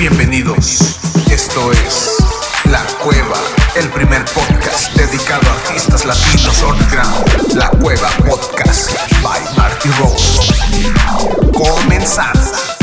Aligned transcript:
Bienvenidos. 0.00 0.98
Esto 1.30 1.72
es 1.72 2.16
La 2.70 2.82
Cueva, 3.04 3.36
el 3.74 3.86
primer 3.90 4.24
podcast 4.24 4.96
dedicado 4.96 5.42
a 5.50 5.52
artistas 5.52 6.06
latinos 6.06 6.62
underground. 6.62 7.52
La 7.52 7.68
Cueva 7.68 8.08
Podcast 8.26 8.92
by 9.22 9.42
Marty 9.58 9.90
Rose. 9.98 10.54
Comenzamos. 11.52 12.79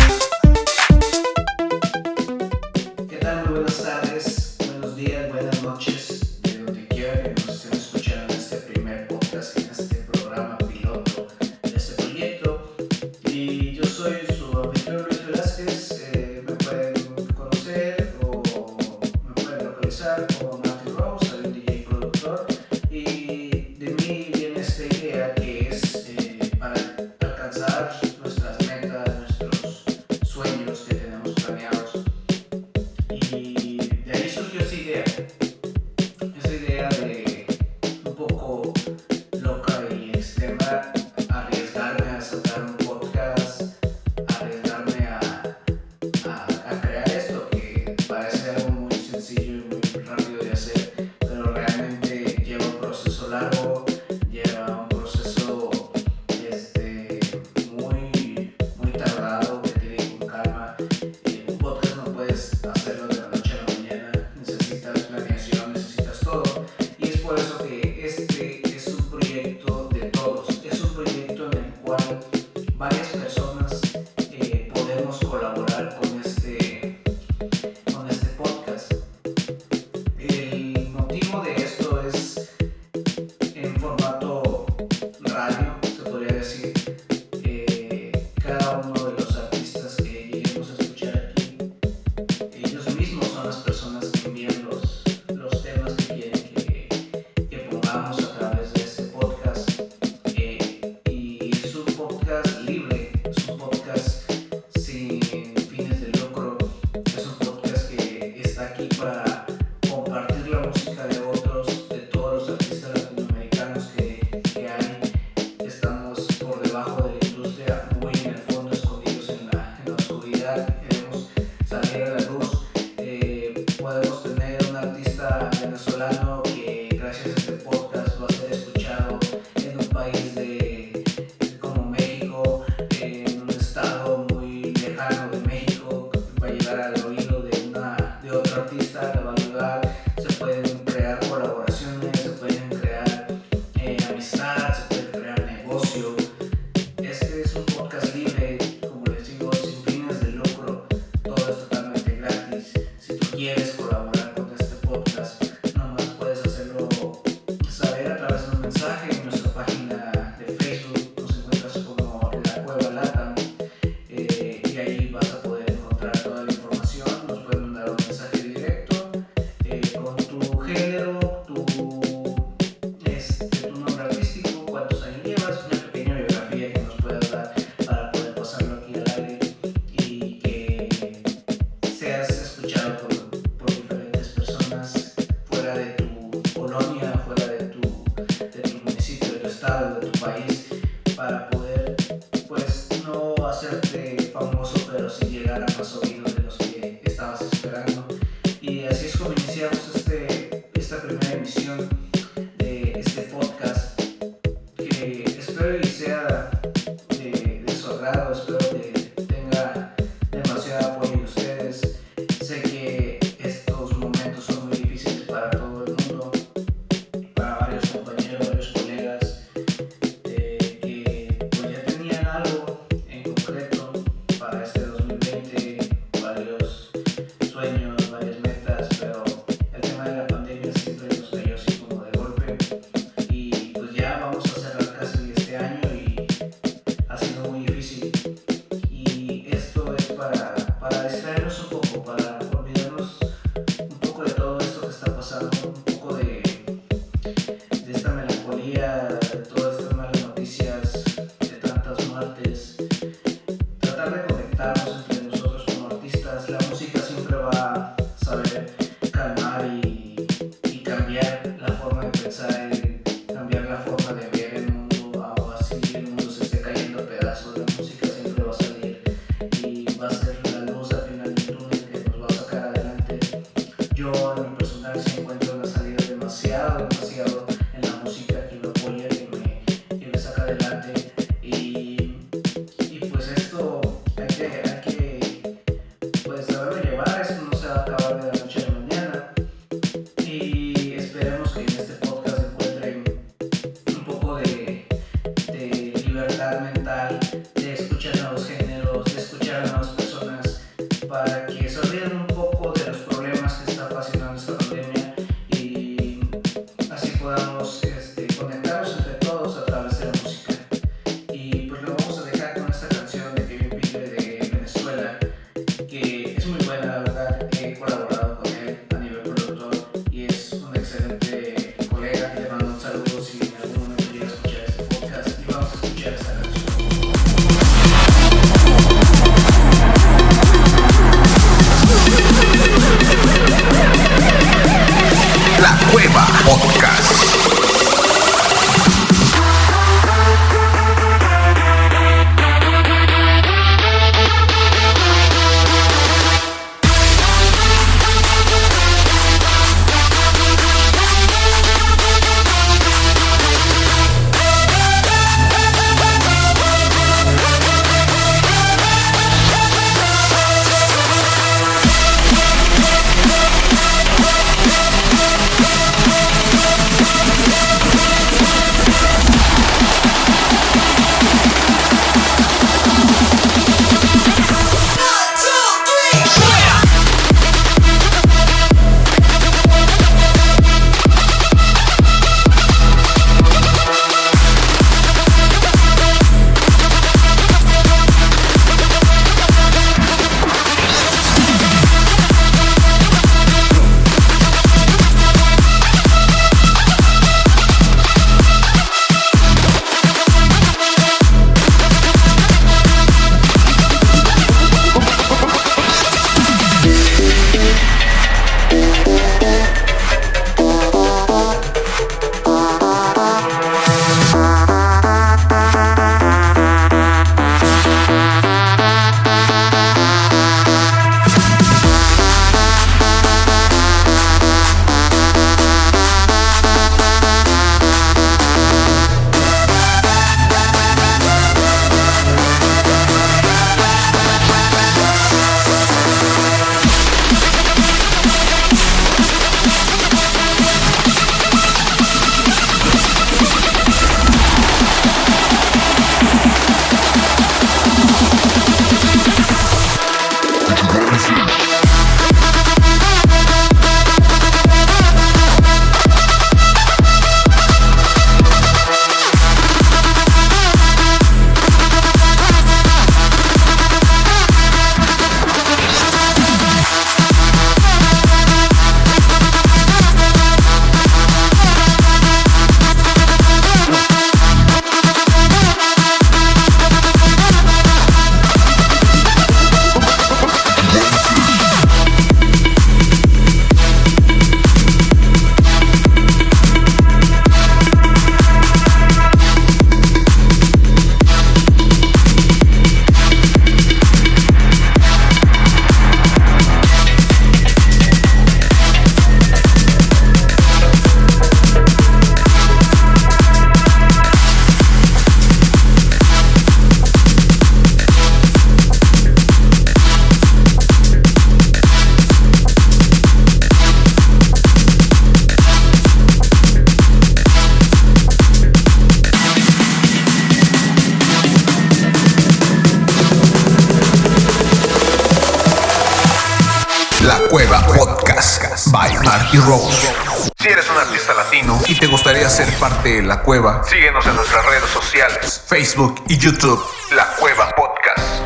La 533.26 533.42
Cueva. 533.42 533.84
Síguenos 533.84 534.26
en 534.28 534.36
nuestras 534.36 534.66
redes 534.66 534.90
sociales, 534.90 535.64
Facebook 535.66 536.24
y 536.28 536.38
YouTube. 536.38 536.80
La 537.12 537.26
Cueva 537.40 537.74
Podcast. 537.76 538.44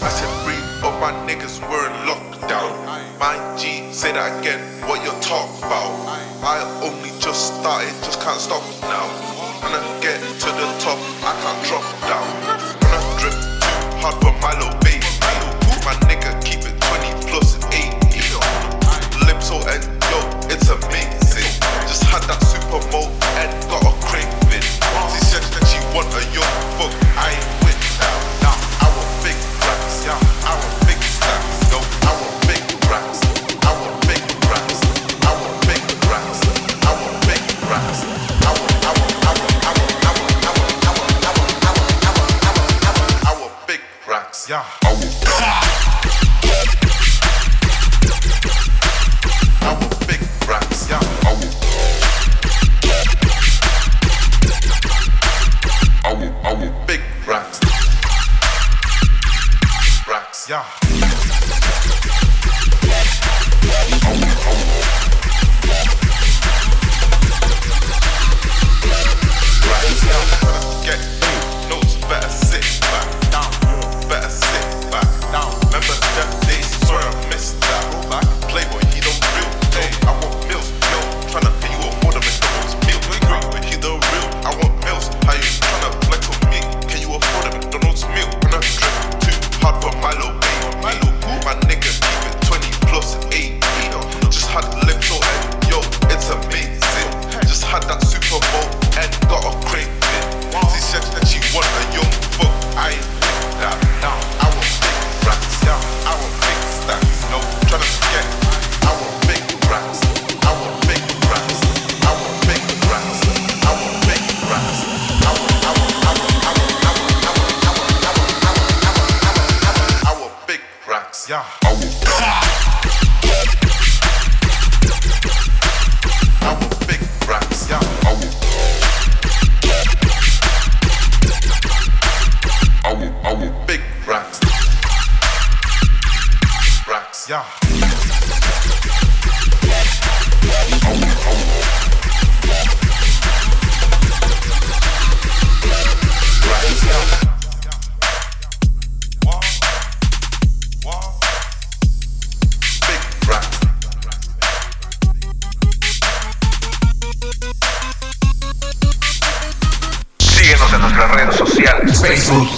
I 0.00 0.08
said 0.08 0.84
of 0.84 1.00
my 1.00 1.12
niggas 1.26 1.60
were 1.68 1.86
in 1.86 2.06
lockdown. 2.06 3.18
My 3.18 3.56
G 3.56 3.92
said 3.92 4.16
again 4.16 4.60
what 4.86 5.02
you 5.02 5.10
talk 5.20 5.48
about. 5.58 5.90
I 6.44 6.62
only 6.82 7.10
just 7.18 7.58
started, 7.58 7.92
just 8.04 8.20
can't 8.20 8.40
stop 8.40 8.62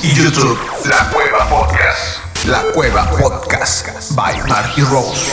y 0.04 0.12
YouTube. 0.14 0.58
La 0.86 1.08
Cueva 1.08 1.48
Podcast. 1.48 2.46
La 2.46 2.60
Cueva 2.74 3.10
Podcast 3.10 4.14
by 4.14 4.36
Marky 4.46 4.82
Rose. 4.82 5.32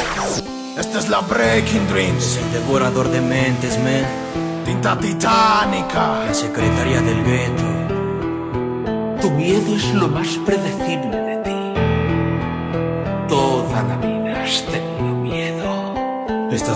Esta 0.78 1.00
es 1.00 1.10
la 1.10 1.20
Breaking 1.20 1.88
Dreams, 1.90 2.38
El 2.38 2.54
devorador 2.54 3.10
de 3.10 3.20
mentes, 3.20 3.78
man. 3.80 4.06
tinta 4.64 4.98
titánica. 4.98 6.24
La 6.26 6.34
secretaria 6.34 7.02
del 7.02 7.22
gueto. 7.26 7.64
Tu 9.22 9.32
miedo 9.32 9.76
es 9.76 9.94
lo 9.94 10.08
más 10.08 10.30
predecible 10.46 11.21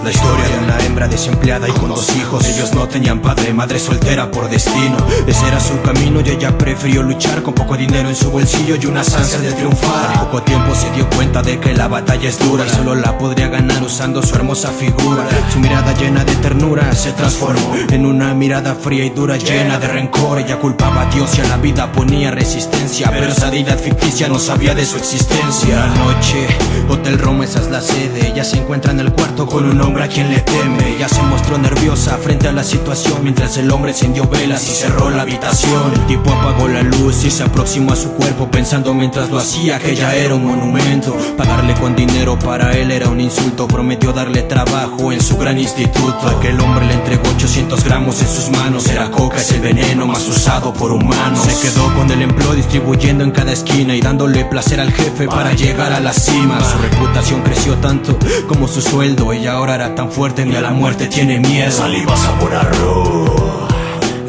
La 0.04 0.12
historia 0.12 0.48
de 0.48 0.64
una 0.64 0.78
hembra 0.86 1.08
desempleada 1.08 1.68
y 1.68 1.72
con 1.72 1.90
dos 1.90 2.16
hijos. 2.16 2.46
Ellos 2.48 2.74
no 2.74 2.88
tenían 2.88 3.22
padre, 3.22 3.54
madre 3.54 3.80
soltera 3.80 4.30
por 4.30 4.50
destino. 4.50 4.98
Ese 5.26 5.48
era 5.48 5.60
su 5.60 5.82
camino 5.82 6.22
y 6.24 6.30
ella 6.30 6.56
prefirió 6.58 7.02
luchar 7.02 7.42
con 7.42 7.54
poco 7.54 7.76
dinero 7.76 8.10
en 8.10 8.16
su 8.16 8.30
bolsillo 8.30 8.76
y 8.76 8.86
unas 8.86 9.14
ansias 9.16 9.42
de 9.42 9.52
triunfar. 9.54 10.12
Al 10.12 10.26
poco 10.26 10.44
tiempo 10.44 10.76
se 10.76 10.92
dio 10.92 11.10
cuenta 11.10 11.42
de 11.42 11.60
que 11.60 11.74
la 11.74 11.88
batalla 11.88 12.30
es 12.30 12.38
dura 12.38 12.66
y 12.66 12.70
solo 12.70 12.94
la 12.94 13.18
podría 13.18 13.48
ganar 13.48 13.82
usando 13.82 14.22
su 14.22 14.36
hermosa 14.36 14.70
figura. 14.70 15.28
Su 15.52 15.60
mirada 15.60 15.94
llena 15.94 16.24
de 16.24 16.36
ternura 16.36 16.94
se 16.94 17.12
transformó 17.14 17.76
en 17.90 18.06
una 18.06 18.34
mirada 18.34 18.76
fría 18.76 19.06
y 19.06 19.10
dura 19.10 19.38
llena 19.38 19.80
de 19.80 19.88
rencor. 19.88 20.40
Ella 20.40 20.60
culpaba 20.60 21.02
a 21.02 21.06
Dios 21.10 21.36
y 21.38 21.42
a 21.42 21.48
la 21.48 21.58
vida 21.58 21.92
ponía 21.92 22.32
resistencia, 22.32 23.10
pero 23.12 23.28
esa 23.28 23.50
deidad 23.50 23.80
ficticia 23.80 24.28
no 24.28 24.40
sabía 24.40 24.76
de 24.76 24.86
su 24.86 24.98
existencia. 24.98 25.88
Noche, 25.88 26.48
Hotel 26.90 27.18
Roma, 27.18 27.46
esa 27.46 27.60
es 27.60 27.72
la 27.72 27.82
sede. 27.82 28.28
Ella 28.32 28.44
se 28.44 28.58
encuentra 28.58 28.92
en 28.92 29.00
el 29.00 29.12
cuarto 29.14 29.48
con 29.48 29.66
un 29.66 29.82
hombre 29.86 30.04
a 30.04 30.08
quien 30.08 30.30
le 30.30 30.40
teme. 30.42 30.96
Ella 30.96 31.08
se 31.08 31.22
mostró 31.24 31.58
nerviosa 31.58 32.18
frente 32.18 32.48
a 32.48 32.52
la 32.52 32.64
situación 32.64 33.20
mientras 33.24 33.58
el 33.58 33.72
hombre 33.72 33.92
encendió 33.92 34.28
velas 34.28 34.68
y 34.70 34.74
cerró 34.74 35.10
la 35.10 35.22
habitación. 35.22 35.94
El 35.94 36.06
tipo 36.08 36.32
apagó 36.32 36.68
la 36.68 36.82
luz 36.82 37.24
y 37.24 37.32
se 37.32 37.44
aproximó 37.44 37.94
a 37.94 37.96
su 37.96 38.12
cuerpo 38.12 38.50
pensando 38.50 38.94
mientras 38.94 39.30
lo 39.30 39.38
hacía 39.38 39.80
que 39.80 39.92
ella 39.92 40.16
era 40.16 40.36
un 40.36 40.46
monumento. 40.46 41.16
Pagarle 41.38 41.74
con 41.76 41.96
dinero 41.96 42.38
para 42.40 42.74
él 42.74 42.92
era 42.92 43.08
un 43.08 43.22
insulto. 43.22 43.68
Prometió 43.68 44.12
darle 44.12 44.42
trabajo 44.44 45.12
en 45.12 45.22
su 45.22 45.38
gran 45.38 45.58
instituto. 45.60 46.28
Aquel 46.28 46.60
hombre 46.60 46.86
le 46.86 46.94
entregó 46.94 47.24
800 47.36 47.84
gramos 47.84 48.22
en 48.22 48.28
sus 48.28 48.50
manos. 48.50 48.88
Era 48.88 49.12
coca, 49.12 49.38
es 49.38 49.52
el 49.52 49.62
veneno 49.62 50.06
más 50.06 50.28
usado 50.28 50.74
por 50.74 50.92
humanos. 50.92 51.40
Se 51.40 51.68
quedó 51.68 51.94
con 51.94 52.10
el 52.12 52.22
empleo 52.22 52.54
distribuyendo 52.54 53.24
en 53.24 53.32
cada 53.32 53.52
esquina 53.52 53.96
y 53.96 54.02
dándole 54.02 54.46
placer 54.46 54.80
al 54.80 54.92
jefe 54.92 55.28
para 55.28 55.54
llegar 55.54 55.94
a 55.94 56.00
la 56.00 56.14
cima. 56.14 56.60
Su 56.64 56.78
reputación 56.80 57.42
creció 57.42 57.76
tanto 57.76 58.18
como 58.48 58.68
su 58.68 58.82
sueldo. 58.82 59.32
Ella 59.32 59.54
ahora 59.54 59.75
era 59.76 59.94
tan 59.94 60.10
fuerte 60.10 60.46
ni 60.46 60.56
a 60.56 60.62
la 60.62 60.72
muerte 60.72 61.08
tiene 61.08 61.38
miedo. 61.38 61.70
Saliva 61.70 62.16
sabor 62.16 62.56
a 62.56 62.64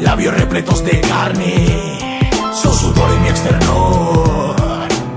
labios 0.01 0.33
repletos 0.33 0.83
de 0.83 0.99
carne, 0.99 1.99
su 2.53 2.73
sudor 2.73 3.13
en 3.13 3.21
mi 3.21 3.29
externor, 3.29 4.55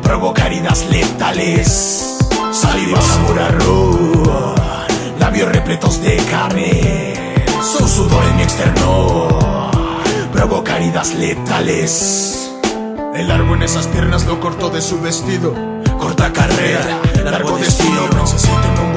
provoca 0.02 0.46
heridas 0.46 0.86
letales. 0.88 2.18
Saliva 2.52 3.00
sabor 3.00 3.40
a 3.40 5.18
labios 5.18 5.50
repletos 5.50 6.00
de 6.00 6.16
carne, 6.30 7.42
su 7.60 7.88
sudor 7.88 8.24
en 8.26 8.36
mi 8.36 8.42
externor, 8.42 9.70
provoca 10.32 10.76
heridas 10.76 11.12
letales. 11.14 12.52
El 13.16 13.26
largo 13.26 13.54
en 13.54 13.64
esas 13.64 13.88
piernas 13.88 14.26
lo 14.26 14.38
cortó 14.38 14.70
de 14.70 14.80
su 14.80 15.00
vestido. 15.00 15.52
Corta 15.98 16.32
carrera, 16.32 17.00
largo 17.24 17.58
destino. 17.58 18.08
En 18.08 18.86
un 18.86 18.89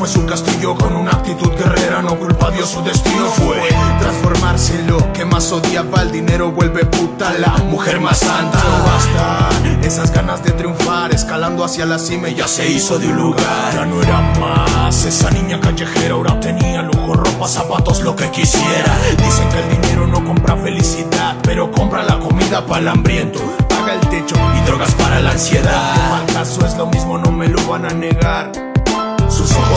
fue 0.00 0.08
su 0.08 0.24
castillo. 0.24 0.74
Con 0.74 0.96
una 0.96 1.10
actitud 1.10 1.50
guerrera, 1.50 2.00
no 2.00 2.18
culpa 2.18 2.48
a 2.48 2.50
Dios, 2.50 2.70
su 2.70 2.82
destino 2.82 3.26
fue 3.26 3.68
transformarse 3.98 4.82
lo 4.84 5.12
que 5.12 5.24
más 5.24 5.52
odiaba. 5.52 6.02
El 6.02 6.12
dinero 6.12 6.50
vuelve 6.50 6.86
puta 6.86 7.32
la 7.38 7.58
mujer 7.64 8.00
más 8.00 8.18
santa. 8.18 8.58
No 8.58 8.84
basta 8.84 9.50
esas 9.82 10.10
ganas 10.12 10.42
de 10.42 10.52
triunfar, 10.52 11.12
escalando 11.12 11.64
hacia 11.64 11.84
la 11.84 11.98
cima. 11.98 12.28
Ya 12.28 12.48
se 12.48 12.70
hizo 12.70 12.98
de 12.98 13.08
un 13.08 13.16
lugar. 13.16 13.74
Ya 13.74 13.84
no 13.84 14.02
era 14.02 14.20
más 14.40 15.04
esa 15.04 15.30
niña 15.30 15.60
callejera, 15.60 16.14
ahora 16.14 16.40
tenía 16.40 16.82
lujo, 16.82 17.14
ropa, 17.14 17.46
zapatos, 17.46 18.00
lo 18.00 18.16
que 18.16 18.30
quisiera. 18.30 18.96
Dicen 19.22 19.48
que 19.50 19.58
el 19.60 19.82
dinero 19.82 20.06
no 20.06 20.24
compra 20.24 20.56
felicidad, 20.56 21.36
pero 21.42 21.70
compra 21.70 22.02
la 22.02 22.18
comida 22.18 22.64
para 22.64 22.80
el 22.80 22.88
hambriento. 22.88 23.40
Paga 23.68 23.94
el 23.94 24.00
techo 24.08 24.36
y 24.56 24.66
drogas 24.66 24.94
para 24.94 25.20
la 25.20 25.32
ansiedad. 25.32 26.24
Caso 26.32 26.64
es 26.66 26.76
lo 26.76 26.86
mismo, 26.86 27.18
no 27.18 27.30
me 27.30 27.48
lo 27.48 27.62
van 27.68 27.84
a 27.84 27.90
negar. 27.90 28.69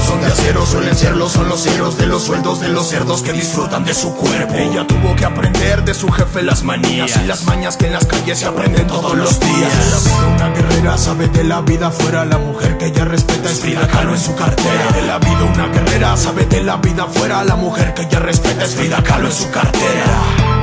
Son 0.05 0.21
de 0.21 0.27
acero, 0.27 0.65
suelen 0.65 0.95
serlo, 0.95 1.29
son 1.29 1.47
los 1.49 1.63
ceros 1.63 1.97
de 1.97 2.07
los 2.07 2.23
sueldos 2.23 2.59
de 2.59 2.67
los 2.69 2.87
cerdos 2.87 3.21
que 3.21 3.33
disfrutan 3.33 3.83
de 3.85 3.93
su 3.93 4.13
cuerpo. 4.15 4.53
Ella 4.55 4.85
tuvo 4.85 5.15
que 5.15 5.25
aprender 5.25 5.83
de 5.83 5.93
su 5.93 6.09
jefe 6.11 6.43
las 6.43 6.63
manías 6.63 7.11
y 7.23 7.27
las 7.27 7.45
mañas 7.45 7.77
que 7.77 7.87
en 7.87 7.93
las 7.93 8.05
calles 8.05 8.39
se 8.39 8.45
aprenden 8.45 8.87
todos 8.87 9.15
los 9.15 9.39
días. 9.39 9.71
La 9.91 9.99
vida 9.99 10.27
una 10.35 10.49
guerrera 10.49 10.97
sabe 10.97 11.27
de 11.27 11.43
la 11.43 11.61
vida 11.61 11.91
fuera, 11.91 12.25
la 12.25 12.37
mujer 12.37 12.77
que 12.77 12.87
ella 12.87 13.05
respeta 13.05 13.49
es 13.49 13.59
Frida 13.59 13.87
Kahlo 13.87 14.13
en 14.13 14.19
su 14.19 14.35
cartera. 14.35 14.91
De 14.93 15.01
la 15.03 15.19
vida 15.19 15.43
una 15.53 15.67
guerrera 15.67 16.17
sabe 16.17 16.45
de 16.45 16.63
la 16.63 16.77
vida 16.77 17.07
fuera, 17.07 17.43
la 17.43 17.55
mujer 17.55 17.93
que 17.93 18.03
ella 18.03 18.19
respeta 18.19 18.65
es 18.65 18.75
Frida 18.75 19.01
Kahlo 19.03 19.27
en 19.27 19.33
su 19.33 19.49
cartera. 19.51 20.53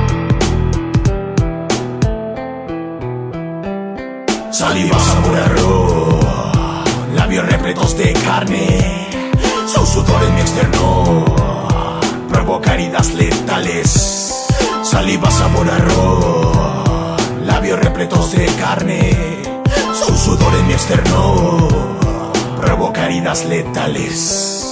Saliva 4.51 4.99
sabor 4.99 5.39
a 5.39 5.45
arroz, 5.45 6.85
labios 7.15 7.45
repletos 7.47 7.97
de 7.97 8.13
carne, 8.13 9.00
su 9.85 9.93
sudor 9.93 10.23
en 10.23 10.35
mi 10.35 10.41
externo, 10.41 11.25
provoca 12.29 12.75
heridas 12.75 13.13
letales. 13.13 14.47
Saliva 14.83 15.31
sabor 15.31 15.67
a 15.69 17.45
labios 17.45 17.79
repletos 17.79 18.31
de 18.31 18.45
carne, 18.59 19.17
su 19.93 20.15
sudor 20.15 20.53
en 20.55 20.67
mi 20.67 20.73
externo, 20.73 21.67
provoca 22.59 23.05
heridas 23.05 23.45
letales. 23.45 24.70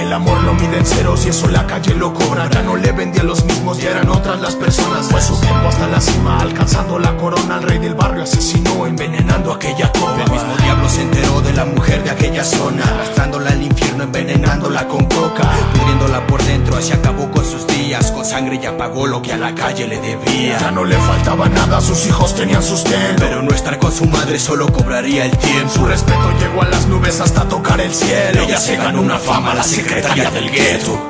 El 0.00 0.14
amor 0.14 0.42
lo 0.42 0.54
mide 0.54 0.78
en 0.78 0.86
ceros 0.86 1.26
y 1.26 1.28
eso 1.28 1.46
la 1.48 1.66
calle 1.66 1.94
lo 1.94 2.14
cobra. 2.14 2.48
Ya 2.48 2.62
no 2.62 2.74
le 2.74 2.90
vendía 2.92 3.20
a 3.20 3.24
los 3.24 3.44
mismos, 3.44 3.78
ya 3.78 3.90
eran 3.90 4.08
otras 4.08 4.40
las 4.40 4.56
personas. 4.56 5.06
Fue 5.06 5.20
su 5.20 5.38
tiempo 5.40 5.68
hasta 5.68 5.86
la 5.88 6.00
cima, 6.00 6.40
alcanzando 6.40 6.98
la 6.98 7.14
corona. 7.18 7.58
El 7.58 7.64
rey 7.64 7.78
del 7.78 7.94
barrio 7.94 8.22
asesinó, 8.22 8.86
envenenando 8.86 9.52
aquella 9.52 9.92
cova. 9.92 10.24
El 10.24 10.30
mismo 10.30 10.56
diablo 10.56 10.88
se 10.88 11.02
enteró 11.02 11.42
de 11.42 11.52
la 11.52 11.66
mujer 11.66 12.02
de 12.02 12.10
aquella 12.10 12.44
zona, 12.44 12.82
arrastrándola 12.82 13.50
al 13.50 13.62
infierno, 13.62 14.04
envenenándola 14.04 14.88
con 14.88 15.04
coca, 15.04 15.50
pudriéndola 15.74 16.26
por 16.26 16.42
dentro, 16.44 16.78
así 16.78 16.92
acabó 16.92 17.30
con 17.30 17.44
sus 17.44 17.66
días, 17.66 18.10
con 18.10 18.24
sangre 18.24 18.58
y 18.60 18.64
apagó 18.64 19.06
lo 19.06 19.20
que 19.20 19.34
a 19.34 19.36
la 19.36 19.54
calle 19.54 19.86
le 19.86 20.00
debía. 20.00 20.58
Ya 20.58 20.70
no 20.70 20.84
le 20.84 20.96
faltaba 20.96 21.50
nada, 21.50 21.78
sus 21.82 22.06
hijos 22.06 22.34
tenían 22.34 22.62
sustento. 22.62 23.16
Pero 23.18 23.42
no 23.42 23.50
estar 23.50 23.78
con 23.78 23.92
su 23.92 24.06
madre 24.06 24.38
solo 24.38 24.72
cobraría 24.72 25.26
el 25.26 25.36
tiempo. 25.36 25.70
Su 25.74 25.84
respeto 25.84 26.32
llegó 26.40 26.62
a 26.62 26.68
las 26.68 26.86
nubes 26.86 27.20
hasta 27.20 27.46
tocar 27.46 27.82
el 27.82 27.94
cielo. 27.94 28.42
Ella 28.42 28.58
se 28.58 28.76
ganó 28.76 29.02
una 29.02 29.18
fama, 29.18 29.54
la 29.54 29.62
secretaria 29.90 30.30
del 30.30 30.48
gueto. 30.50 31.09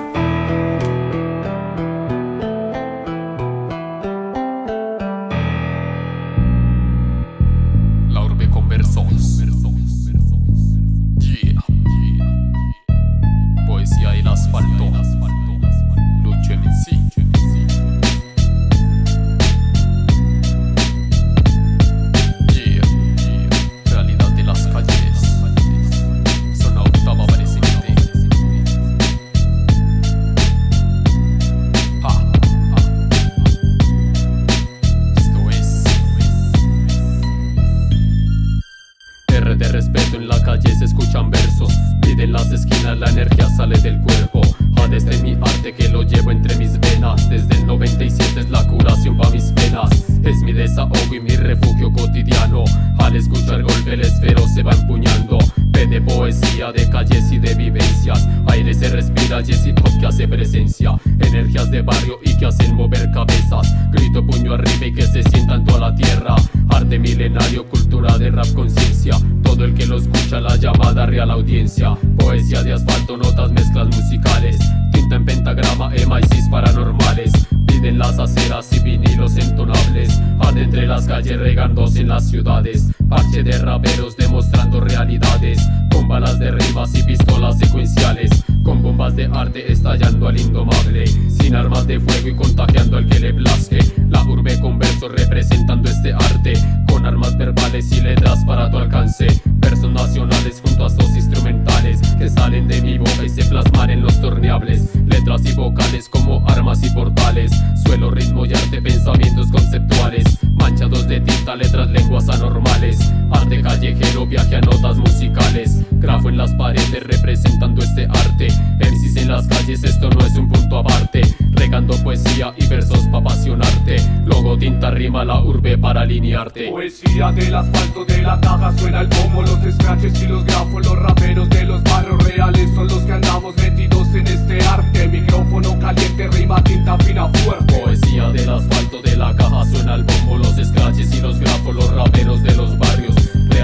Las 80.86 81.06
calles 81.06 81.38
regándose 81.38 82.00
en 82.00 82.08
las 82.08 82.28
ciudades. 82.28 82.90
Parche 83.08 83.42
de 83.42 83.58
raperos 83.58 84.16
demostrando 84.16 84.80
realidades. 84.80 85.60
Con 85.92 86.08
balas 86.08 86.38
de 86.38 86.50
rimas 86.50 86.94
y 86.94 87.02
pistolas 87.02 87.58
secuenciales. 87.58 88.30
Con 88.62 88.82
bombas 88.82 89.16
de 89.16 89.26
arte 89.32 89.72
estallando 89.72 90.28
al 90.28 90.40
indomable. 90.40 91.06
Sin 91.06 91.54
armas 91.54 91.86
de 91.86 92.00
fuego 92.00 92.28
y 92.28 92.34
contagiando 92.34 92.96
al 92.96 93.06
que 93.06 93.20
le 93.20 93.34
plazque. 93.34 93.78
La 94.08 94.22
urbe 94.24 94.58
con 94.60 94.78
versos 94.78 95.12
representando 95.12 95.90
este 95.90 96.12
arte. 96.12 96.52
Con 96.88 97.06
armas 97.06 97.36
verbales 97.36 97.90
y 97.92 98.00
letras 98.00 98.44
para 98.44 98.70
tu 98.70 98.78
alcance. 98.78 99.26
Versos 99.60 99.92
nacionales 99.92 100.60
junto 100.64 100.84
a 100.84 100.86
estos 100.88 101.16
instrumentales 101.16 102.00
que 102.18 102.28
salen 102.28 102.68
de 102.68 102.80
mi 102.82 102.98
boca 102.98 103.24
y 103.24 103.28
se 103.28 103.44
plasman 103.44 103.90
en 103.90 104.02
los 104.02 104.20
torneables. 104.20 104.88
Letras 105.06 105.42
y 105.44 105.52
vocales 105.52 106.08
como 106.08 106.44
armas 106.48 106.82
y 106.82 106.90
portales. 106.90 107.52
Suelo, 107.84 108.10
ritmo 108.10 108.46
y 108.46 108.54
arte, 108.54 108.82
pensamientos 108.82 109.50
conceptuales. 109.50 110.24
Manchados 110.54 111.08
de 111.08 111.20
tinta, 111.20 111.56
letras, 111.56 111.88
lenguas 111.90 112.28
anormales. 112.28 112.98
Arte 113.30 113.62
callejero, 113.62 114.26
viaje 114.26 114.56
a 114.56 114.60
notas 114.60 114.96
musicales. 114.96 115.82
Grafo 115.92 116.28
en 116.28 116.38
las 116.38 116.52
paredes 116.54 117.02
representando 117.04 117.82
este 117.82 118.06
arte. 118.06 118.48
MCs 118.78 119.16
en 119.16 119.28
las 119.28 119.46
calles, 119.46 119.84
esto 119.84 120.10
no 120.10 120.24
es 120.24 120.36
un 120.36 120.48
punto 120.48 120.78
aparte. 120.78 121.22
Regando 121.60 121.94
poesía 122.02 122.54
y 122.56 122.66
versos 122.68 123.00
para 123.08 123.18
apasionarte. 123.18 123.96
Logo, 124.24 124.56
tinta, 124.56 124.90
rima, 124.92 125.26
la 125.26 125.42
urbe 125.42 125.76
para 125.76 126.00
alinearte. 126.00 126.70
Poesía 126.70 127.30
del 127.32 127.54
asfalto 127.54 128.06
de 128.06 128.22
la 128.22 128.40
caja 128.40 128.72
suena 128.78 129.02
el 129.02 129.08
bombo, 129.08 129.42
los 129.42 129.74
scratches 129.74 130.22
y 130.22 130.26
los 130.26 130.42
grafos, 130.46 130.86
los 130.86 130.98
raperos 130.98 131.50
de 131.50 131.64
los 131.64 131.82
barrios 131.82 132.24
reales 132.24 132.74
son 132.74 132.88
los 132.88 133.00
que 133.00 133.12
andamos 133.12 133.54
metidos 133.58 134.08
en 134.14 134.26
este 134.26 134.58
arte. 134.66 135.06
Micrófono 135.08 135.78
caliente, 135.78 136.28
rima, 136.28 136.64
tinta 136.64 136.96
fina, 136.96 137.28
fuerte. 137.28 137.78
Poesía 137.78 138.30
del 138.30 138.48
asfalto 138.48 139.02
de 139.02 139.16
la 139.18 139.36
caja 139.36 139.64
suena 139.66 139.96
el 139.96 140.04
bombo, 140.04 140.38
los 140.38 140.66
scratches 140.66 141.14
y 141.14 141.20
los 141.20 141.38
grafos, 141.38 141.74
los 141.74 141.94
raperos 141.94 142.42
de 142.42 142.54
los 142.54 142.78
barrios 142.78 143.19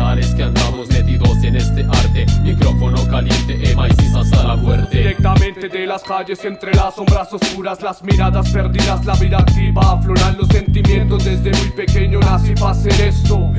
reales 0.06 0.34
que 0.34 0.42
andamos 0.42 0.88
metidos 0.88 1.42
en 1.42 1.56
este 1.56 1.84
arte. 1.84 2.26
Micrófono 2.42 3.06
caliente, 3.08 3.56
MICs 3.74 4.14
hasta 4.14 4.44
la 4.44 4.56
muerte. 4.56 4.98
Directamente 4.98 5.68
de 5.68 5.86
las 5.86 6.02
calles, 6.02 6.44
entre 6.44 6.74
las 6.74 6.94
sombras 6.94 7.32
oscuras, 7.32 7.82
las 7.82 8.02
miradas 8.02 8.50
perdidas, 8.50 9.04
la 9.04 9.14
vida 9.14 9.38
activa, 9.38 9.92
afloran 9.92 10.36
los 10.38 10.48
sentimientos. 10.48 11.24
Desde 11.24 11.50
muy 11.50 11.70
pequeño 11.72 12.20
nací 12.20 12.54
para 12.54 12.72
hacer 12.72 13.00
esto. 13.00 13.52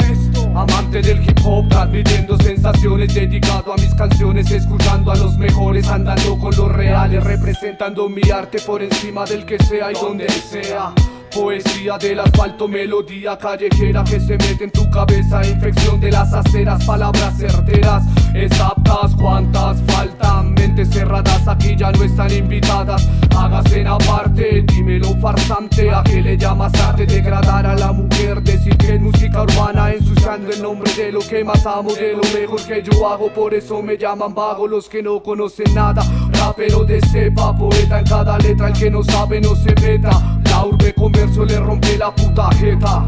Amante 0.56 1.02
del 1.02 1.22
hip 1.22 1.40
hop, 1.44 1.68
transmitiendo 1.70 2.38
sensaciones, 2.38 3.14
dedicado 3.14 3.74
a 3.74 3.76
mis 3.76 3.94
canciones, 3.94 4.50
escuchando 4.50 5.12
a 5.12 5.16
los 5.16 5.38
mejores, 5.38 5.88
andando 5.88 6.38
con 6.40 6.56
los 6.56 6.72
reales, 6.72 7.24
representando 7.24 8.10
mi 8.10 8.30
arte 8.32 8.60
por 8.66 8.82
encima 8.82 9.26
del 9.26 9.46
que 9.46 9.60
sea 9.60 9.92
y 9.92 9.96
donde 9.96 10.30
sea. 10.30 10.94
Poesía 11.38 12.00
del 12.00 12.20
asfalto, 12.20 12.68
melodía 12.68 13.38
callejera 13.38 14.04
que 14.04 14.20
se 14.20 14.38
mete 14.38 14.64
en 14.64 14.72
tu 14.72 14.90
cabeza, 14.90 15.46
infección 15.48 16.00
de 16.00 16.12
las 16.12 16.34
aceras, 16.34 16.84
palabras 16.84 17.38
certeras, 17.38 18.04
exactas, 18.34 19.16
cuántas 19.16 19.80
faltan, 19.84 20.56
mentes 20.56 20.90
cerradas 20.90 21.48
aquí 21.48 21.76
ya 21.76 21.92
no 21.92 22.04
están 22.04 22.32
invitadas, 22.34 23.08
hágase 23.38 23.82
en 23.82 23.88
aparte, 23.88 24.64
dímelo 24.64 25.16
farsante, 25.22 25.92
a 25.92 26.04
qué 26.04 26.22
le 26.22 26.38
llamas 26.38 26.74
arte, 26.82 27.06
degradar 27.06 27.68
a 27.68 27.76
la 27.76 27.92
mujer, 27.92 28.42
decir 28.42 28.76
que 28.76 28.96
es 28.96 29.02
música 29.02 29.44
urbana, 29.44 29.94
ensuciando 29.94 30.50
el 30.50 30.62
nombre 30.62 30.92
de 30.94 31.12
lo 31.12 31.20
que 31.20 31.44
más 31.44 31.64
amo, 31.68 31.94
de 31.94 32.14
lo 32.14 32.24
mejor 32.34 32.66
que 32.66 32.82
yo 32.82 33.08
hago, 33.08 33.32
por 33.32 33.54
eso 33.54 33.82
me 33.84 33.96
llaman 33.96 34.34
vago 34.34 34.68
los 34.68 34.90
que 34.90 35.04
no 35.04 35.22
conocen 35.22 35.72
nada, 35.76 36.02
rapero 36.40 36.84
de 36.84 37.00
cepa, 37.02 37.56
poeta 37.56 38.00
en 38.00 38.06
cada 38.06 38.38
letra, 38.38 38.68
el 38.68 38.74
que 38.74 38.90
no 38.90 39.04
sabe 39.04 39.42
no 39.42 39.56
se 39.56 39.74
meta, 39.82 40.40
la 40.50 40.66
urbe 40.66 40.94
con 40.94 41.12
verso 41.12 41.46
le 41.46 41.60
rompe 41.60 41.98
la 41.98 42.14
puta 42.14 42.50
jeta. 42.54 43.06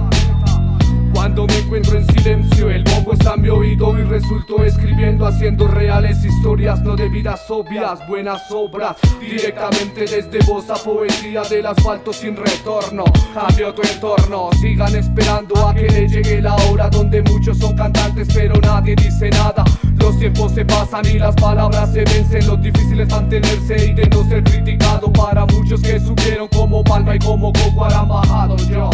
Cuando 1.14 1.46
me 1.48 1.58
encuentro 1.58 1.98
en 1.98 2.08
silencio, 2.08 2.70
el 2.70 2.84
bombo 2.84 3.14
está 3.14 3.34
en 3.34 3.42
mi 3.42 3.50
oído 3.50 3.98
y 4.00 4.04
resulto 4.04 4.64
escribiendo, 4.64 5.26
haciendo 5.26 5.68
reales 5.68 6.24
historias, 6.24 6.82
no 6.82 6.96
de 6.96 7.10
vidas 7.10 7.42
obvias, 7.50 8.08
buenas 8.08 8.50
obras, 8.52 8.96
directamente 9.20 10.06
desde 10.06 10.40
voz 10.46 10.70
a 10.70 10.76
poesía 10.76 11.42
del 11.44 11.66
asfalto 11.66 12.14
sin 12.14 12.38
retorno. 12.38 13.04
Cambio 13.34 13.74
tu 13.74 13.82
entorno, 13.82 14.50
sigan 14.62 14.96
esperando 14.96 15.68
a 15.68 15.74
que 15.74 15.90
le 15.90 16.08
llegue 16.08 16.42
la 16.42 16.56
hora 16.56 16.90
donde 16.90 17.22
muchos 17.24 17.58
son 17.58 17.76
cantantes, 17.76 18.28
pero 18.34 18.56
nadie 18.62 18.96
dice 18.96 19.30
nada. 19.30 19.64
Los 20.10 20.18
tiempos 20.18 20.52
se 20.54 20.66
pasan 20.66 21.06
y 21.06 21.20
las 21.20 21.36
palabras 21.36 21.94
se 21.94 22.04
vencen, 22.04 22.48
lo 22.48 22.58
difícil 22.58 23.00
es 23.00 23.10
mantenerse 23.10 23.90
y 23.90 23.94
de 23.94 24.08
no 24.08 24.28
ser 24.28 24.44
criticado 24.44 25.14
para 25.14 25.46
muchos 25.46 25.80
que 25.84 26.00
subieron 26.00 26.48
como 26.48 26.84
palma 26.84 27.16
y 27.16 27.20
como 27.20 27.54
coco 27.54 27.86
han 27.86 28.08
bajado 28.08 28.58
yo. 28.68 28.90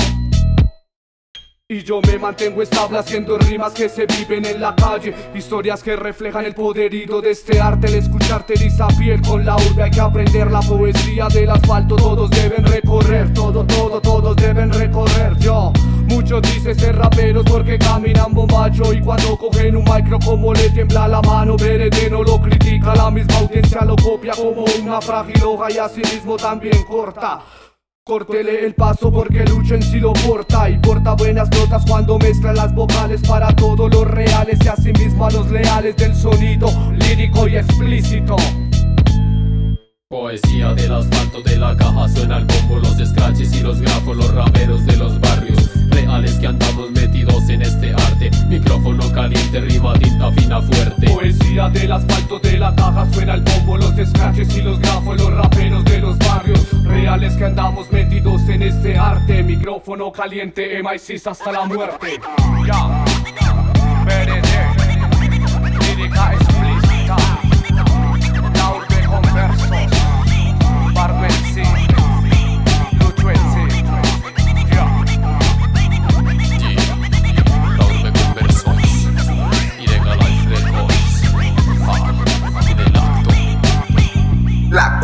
Y 1.67 1.81
yo 1.81 1.99
me 1.99 2.19
mantengo 2.19 2.61
estable 2.61 2.99
haciendo 2.99 3.39
rimas 3.39 3.73
que 3.73 3.89
se 3.89 4.05
viven 4.05 4.45
en 4.45 4.61
la 4.61 4.75
calle. 4.75 5.15
Historias 5.33 5.81
que 5.81 5.95
reflejan 5.95 6.45
el 6.45 6.53
poderío 6.53 7.21
de 7.21 7.31
este 7.31 7.59
arte. 7.59 7.87
El 7.87 7.95
escucharte 7.95 8.53
eriza 8.53 8.87
con 9.27 9.43
la 9.43 9.55
urbe. 9.55 9.81
Hay 9.81 9.89
que 9.89 9.99
aprender 9.99 10.51
La 10.51 10.59
poesía 10.59 11.27
del 11.27 11.49
asfalto. 11.49 11.95
Todos 11.95 12.29
deben 12.29 12.67
recorrer 12.67 13.33
Todo, 13.33 13.65
todo, 13.65 13.99
todos 13.99 14.35
deben 14.35 14.71
recorrer. 14.71 15.35
Yo 15.39 15.73
Muchos 16.07 16.43
dicen 16.43 16.77
ser 16.77 16.97
raperos 16.97 17.43
porque 17.43 17.79
caminan 17.79 18.31
bombacho. 18.31 18.93
Y 18.93 19.01
cuando 19.01 19.35
cogen 19.35 19.75
un 19.75 19.85
micro 19.85 20.19
como 20.19 20.53
le 20.53 20.69
tiembla 20.69 21.07
la 21.07 21.21
mano 21.23 21.57
Verede 21.57 22.11
no 22.11 22.21
lo 22.21 22.39
critica, 22.39 22.93
la 22.93 23.09
misma 23.09 23.37
audiencia 23.37 23.83
lo 23.83 23.95
copia 23.95 24.33
Como 24.33 24.65
una 24.83 25.01
frágil 25.01 25.43
hoja 25.43 25.71
y 25.71 25.79
así 25.79 26.01
mismo 26.13 26.37
también 26.37 26.83
corta 26.83 27.41
Córtele 28.07 28.63
el 28.63 28.75
paso 28.75 29.11
porque 29.11 29.43
luchen 29.45 29.81
si 29.81 29.99
lo 29.99 30.13
porta 30.13 30.69
Y 30.69 30.77
porta 30.77 31.15
buenas 31.15 31.49
notas 31.49 31.83
cuando 31.87 32.19
mezcla 32.19 32.53
las 32.53 32.71
vocales 32.75 33.19
Para 33.27 33.47
todos 33.55 33.91
los 33.91 34.05
reales 34.05 34.59
y 34.63 34.67
asimismo 34.67 35.25
a 35.25 35.31
los 35.31 35.49
leales 35.49 35.97
Del 35.97 36.15
sonido 36.15 36.69
lírico 36.91 37.47
y 37.47 37.55
explícito. 37.55 38.35
Poesía 40.07 40.75
del 40.75 40.93
asfalto 40.93 41.41
de 41.41 41.57
la 41.57 41.75
caja 41.75 42.07
suena 42.09 42.37
el 42.37 42.45
bombo, 42.45 42.77
los 42.77 43.09
scratches 43.09 43.51
y 43.55 43.61
los 43.61 43.81
grafos, 43.81 44.15
los 44.15 44.31
raperos 44.35 44.85
de 44.85 44.97
los 44.97 45.19
barrios 45.19 45.54
reales 46.05 46.33
que 46.35 46.47
andamos 46.47 46.91
metidos 46.91 47.49
en 47.49 47.61
este 47.61 47.93
arte. 47.93 48.31
Micrófono 48.47 49.11
caliente, 49.11 49.59
rima, 49.61 49.93
tinta 49.93 50.31
fina, 50.31 50.61
fuerte. 50.61 51.07
Poesía 51.07 51.69
del 51.69 51.91
asfalto 51.91 52.39
de 52.39 52.57
la 52.59 52.75
caja 52.75 53.07
suena 53.11 53.33
el 53.33 53.41
bombo, 53.41 53.77
los 53.77 53.95
scratches 53.95 54.55
y 54.55 54.61
los 54.61 54.79
grafos, 54.79 55.17
los 55.17 55.33
raperos 55.33 55.83
de 55.85 55.99
los 55.99 56.17
barrios 56.19 56.83
reales 56.83 57.33
que 57.33 57.45
andamos 57.45 57.91
metidos 57.91 58.47
en 58.49 58.63
este 58.63 58.97
arte. 58.97 59.43
Micrófono 59.43 60.11
caliente, 60.11 60.81
MICs 60.83 61.27
hasta 61.27 61.51
la 61.51 61.65
muerte. 61.65 62.19
Ya, 62.67 63.05
explícita, 66.33 67.17
la 68.53 68.69
urbe 68.69 69.05
con 69.07 69.21
versos, 69.33 69.69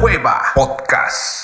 Cueva 0.02 0.42
Podcast. 0.56 1.41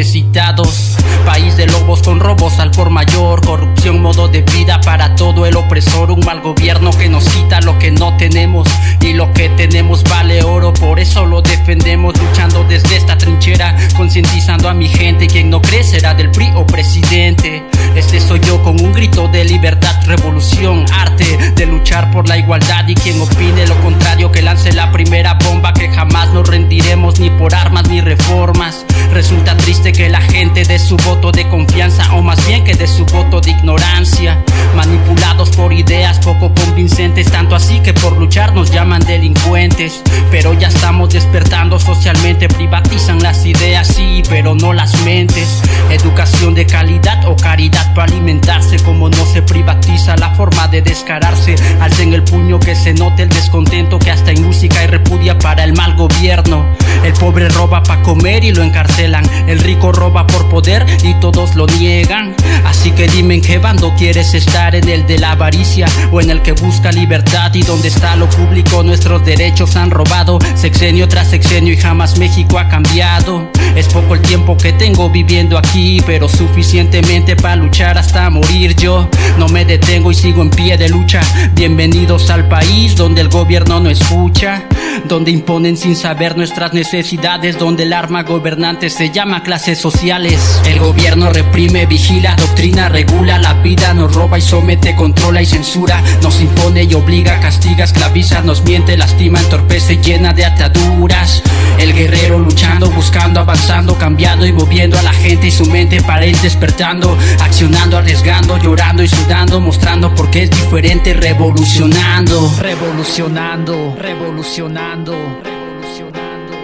Necesitados. 0.00 0.96
País 1.26 1.58
de 1.58 1.66
lobos 1.66 2.00
con 2.00 2.20
robos 2.20 2.58
al 2.58 2.70
por 2.70 2.88
mayor, 2.88 3.44
corrupción, 3.44 4.00
modo 4.00 4.28
de 4.28 4.40
vida 4.40 4.80
para 4.80 5.14
todo 5.14 5.44
el 5.44 5.54
opresor. 5.56 6.10
Un 6.10 6.20
mal 6.20 6.40
gobierno 6.40 6.90
que 6.90 7.10
nos 7.10 7.24
quita 7.28 7.60
lo 7.60 7.78
que 7.78 7.90
no 7.90 8.16
tenemos 8.16 8.66
y 9.02 9.12
lo 9.12 9.30
que 9.34 9.50
tenemos 9.50 10.02
vale 10.04 10.42
oro. 10.42 10.72
Por 10.72 10.98
eso 10.98 11.26
lo 11.26 11.42
defendemos 11.42 12.18
luchando 12.18 12.64
desde 12.64 12.96
esta 12.96 13.18
trinchera, 13.18 13.76
concientizando 13.94 14.70
a 14.70 14.74
mi 14.74 14.88
gente. 14.88 15.26
Quien 15.26 15.50
no 15.50 15.60
cree 15.60 15.84
será 15.84 16.14
del 16.14 16.30
PRI 16.30 16.50
o 16.56 16.66
presidente. 16.66 17.62
Este 17.96 18.20
soy 18.20 18.40
yo 18.40 18.62
con 18.62 18.80
un 18.80 18.92
grito 18.92 19.26
de 19.28 19.44
libertad, 19.44 19.94
revolución, 20.06 20.86
arte 20.92 21.36
de 21.56 21.66
luchar 21.66 22.10
por 22.12 22.28
la 22.28 22.38
igualdad. 22.38 22.86
Y 22.86 22.94
quien 22.94 23.20
opine 23.20 23.66
lo 23.66 23.74
contrario, 23.80 24.30
que 24.30 24.42
lance 24.42 24.72
la 24.72 24.92
primera 24.92 25.34
bomba, 25.34 25.72
que 25.72 25.88
jamás 25.88 26.28
nos 26.32 26.48
rendiremos 26.48 27.18
ni 27.18 27.30
por 27.30 27.54
armas 27.54 27.88
ni 27.88 28.00
reformas. 28.00 28.84
Resulta 29.12 29.56
triste 29.56 29.92
que 29.92 30.08
la 30.08 30.20
gente 30.20 30.64
dé 30.64 30.78
su 30.78 30.96
voto 30.98 31.32
de 31.32 31.48
confianza, 31.48 32.14
o 32.14 32.22
más 32.22 32.46
bien 32.46 32.64
que 32.64 32.74
dé 32.74 32.86
su 32.86 33.04
voto 33.06 33.40
de 33.40 33.50
ignorancia. 33.50 34.42
Manipulados 34.76 35.50
por 35.50 35.72
ideas 35.72 36.20
poco 36.20 36.52
convincentes, 36.54 37.30
tanto 37.30 37.56
así 37.56 37.80
que 37.80 37.92
por 37.92 38.16
luchar 38.16 38.54
nos 38.54 38.70
llaman 38.70 39.04
delincuentes. 39.04 40.02
Pero 40.30 40.54
ya 40.54 40.68
estamos 40.68 41.10
despertando 41.10 41.78
socialmente, 41.78 42.48
privatizan 42.48 43.20
las 43.20 43.44
ideas, 43.44 43.88
sí, 43.88 44.22
pero 44.28 44.54
no 44.54 44.72
las 44.72 45.00
mentes. 45.02 45.60
Educación 45.90 46.54
de 46.54 46.66
calidad 46.66 47.26
o 47.26 47.34
caridad 47.34 47.79
para 47.94 48.12
alimentarse, 48.12 48.78
como 48.78 49.08
no 49.08 49.26
se 49.26 49.42
privatiza 49.42 50.16
la 50.16 50.34
forma 50.34 50.68
de 50.68 50.82
descararse. 50.82 51.54
Alcen 51.80 52.12
el 52.12 52.22
puño 52.22 52.60
que 52.60 52.74
se 52.74 52.94
note 52.94 53.22
el 53.22 53.28
descontento 53.28 53.98
que 53.98 54.10
hasta 54.10 54.30
en 54.30 54.42
música 54.42 54.80
hay 54.80 54.86
repudia 54.86 55.38
para 55.38 55.64
el 55.64 55.72
mal 55.72 55.96
gobierno. 55.96 56.66
El 57.04 57.12
pobre 57.14 57.48
roba 57.48 57.82
para 57.82 58.02
comer 58.02 58.44
y 58.44 58.52
lo 58.52 58.62
encarcelan. 58.62 59.24
El 59.48 59.58
rico 59.58 59.92
roba 59.92 60.26
por 60.26 60.48
poder 60.48 60.86
y 61.02 61.14
todos 61.14 61.54
lo 61.56 61.66
niegan. 61.66 62.34
Así 62.64 62.90
que 62.92 63.08
dime 63.08 63.34
en 63.34 63.40
qué 63.40 63.58
bando 63.58 63.94
quieres 63.96 64.34
estar, 64.34 64.74
en 64.74 64.88
el 64.88 65.06
de 65.06 65.18
la 65.18 65.32
avaricia 65.32 65.86
o 66.12 66.20
en 66.20 66.30
el 66.30 66.42
que 66.42 66.52
busca 66.52 66.92
libertad 66.92 67.52
y 67.54 67.62
donde 67.62 67.88
está 67.88 68.16
lo 68.16 68.28
público. 68.28 68.82
Nuestros 68.82 69.24
derechos 69.24 69.76
han 69.76 69.90
robado 69.90 70.38
sexenio 70.54 71.08
tras 71.08 71.28
sexenio 71.28 71.72
y 71.72 71.76
jamás 71.76 72.18
México 72.18 72.58
ha 72.58 72.68
cambiado. 72.68 73.48
Es 73.74 73.86
poco 73.88 74.14
el 74.14 74.22
tiempo 74.22 74.56
que 74.56 74.72
tengo 74.72 75.08
viviendo 75.10 75.56
aquí, 75.56 76.02
pero 76.06 76.28
suficientemente 76.28 77.36
para 77.36 77.56
luchar 77.56 77.69
hasta 77.78 78.28
morir. 78.30 78.74
Yo 78.74 79.08
no 79.38 79.48
me 79.48 79.64
detengo 79.64 80.10
y 80.10 80.14
sigo 80.14 80.42
en 80.42 80.50
pie 80.50 80.76
de 80.76 80.88
lucha. 80.88 81.20
Bienvenidos 81.54 82.28
al 82.28 82.48
país 82.48 82.96
donde 82.96 83.20
el 83.20 83.28
gobierno 83.28 83.78
no 83.78 83.88
escucha, 83.88 84.64
donde 85.04 85.30
imponen 85.30 85.76
sin 85.76 85.94
saber 85.94 86.36
nuestras 86.36 86.74
necesidades, 86.74 87.58
donde 87.58 87.84
el 87.84 87.92
arma 87.92 88.24
gobernante 88.24 88.90
se 88.90 89.10
llama 89.10 89.44
clases 89.44 89.78
sociales. 89.78 90.60
El 90.66 90.80
gobierno 90.80 91.32
reprime, 91.32 91.86
vigila, 91.86 92.34
doctrina, 92.34 92.88
regula 92.88 93.38
la 93.38 93.54
vida, 93.54 93.94
nos 93.94 94.14
roba 94.14 94.36
y 94.36 94.42
somete, 94.42 94.96
controla 94.96 95.40
y 95.40 95.46
censura, 95.46 96.02
nos 96.22 96.40
impone 96.40 96.82
y 96.84 96.94
obliga, 96.94 97.38
castiga, 97.40 97.84
esclaviza, 97.84 98.42
nos 98.42 98.64
miente, 98.64 98.96
lastima, 98.96 99.38
entorpece, 99.38 99.98
llena 99.98 100.32
de 100.32 100.44
ataduras. 100.44 101.42
El 101.78 101.94
guerrero 101.94 102.40
luchando, 102.40 102.90
buscando, 102.90 103.40
avanzando, 103.40 103.96
cambiando 103.96 104.44
y 104.44 104.52
moviendo 104.52 104.98
a 104.98 105.02
la 105.02 105.12
gente 105.12 105.46
y 105.46 105.50
su 105.50 105.64
mente 105.66 106.02
para 106.02 106.26
ir 106.26 106.36
despertando, 106.38 107.16
accionando, 107.60 107.98
arriesgando, 107.98 108.56
llorando 108.56 109.02
y 109.02 109.08
sudando, 109.08 109.60
mostrando 109.60 110.14
por 110.14 110.30
qué 110.30 110.44
es 110.44 110.50
diferente, 110.50 111.12
revolucionando, 111.12 112.50
revolucionando, 112.58 113.94
revolucionando, 113.98 115.12
revolucionando. 115.44 116.56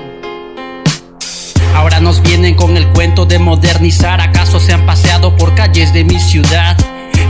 Ahora 1.74 2.00
nos 2.00 2.22
vienen 2.22 2.54
con 2.54 2.78
el 2.78 2.88
cuento 2.88 3.26
de 3.26 3.38
modernizar, 3.38 4.22
¿acaso 4.22 4.58
se 4.58 4.72
han 4.72 4.86
paseado 4.86 5.36
por 5.36 5.54
calles 5.54 5.92
de 5.92 6.04
mi 6.04 6.18
ciudad? 6.18 6.78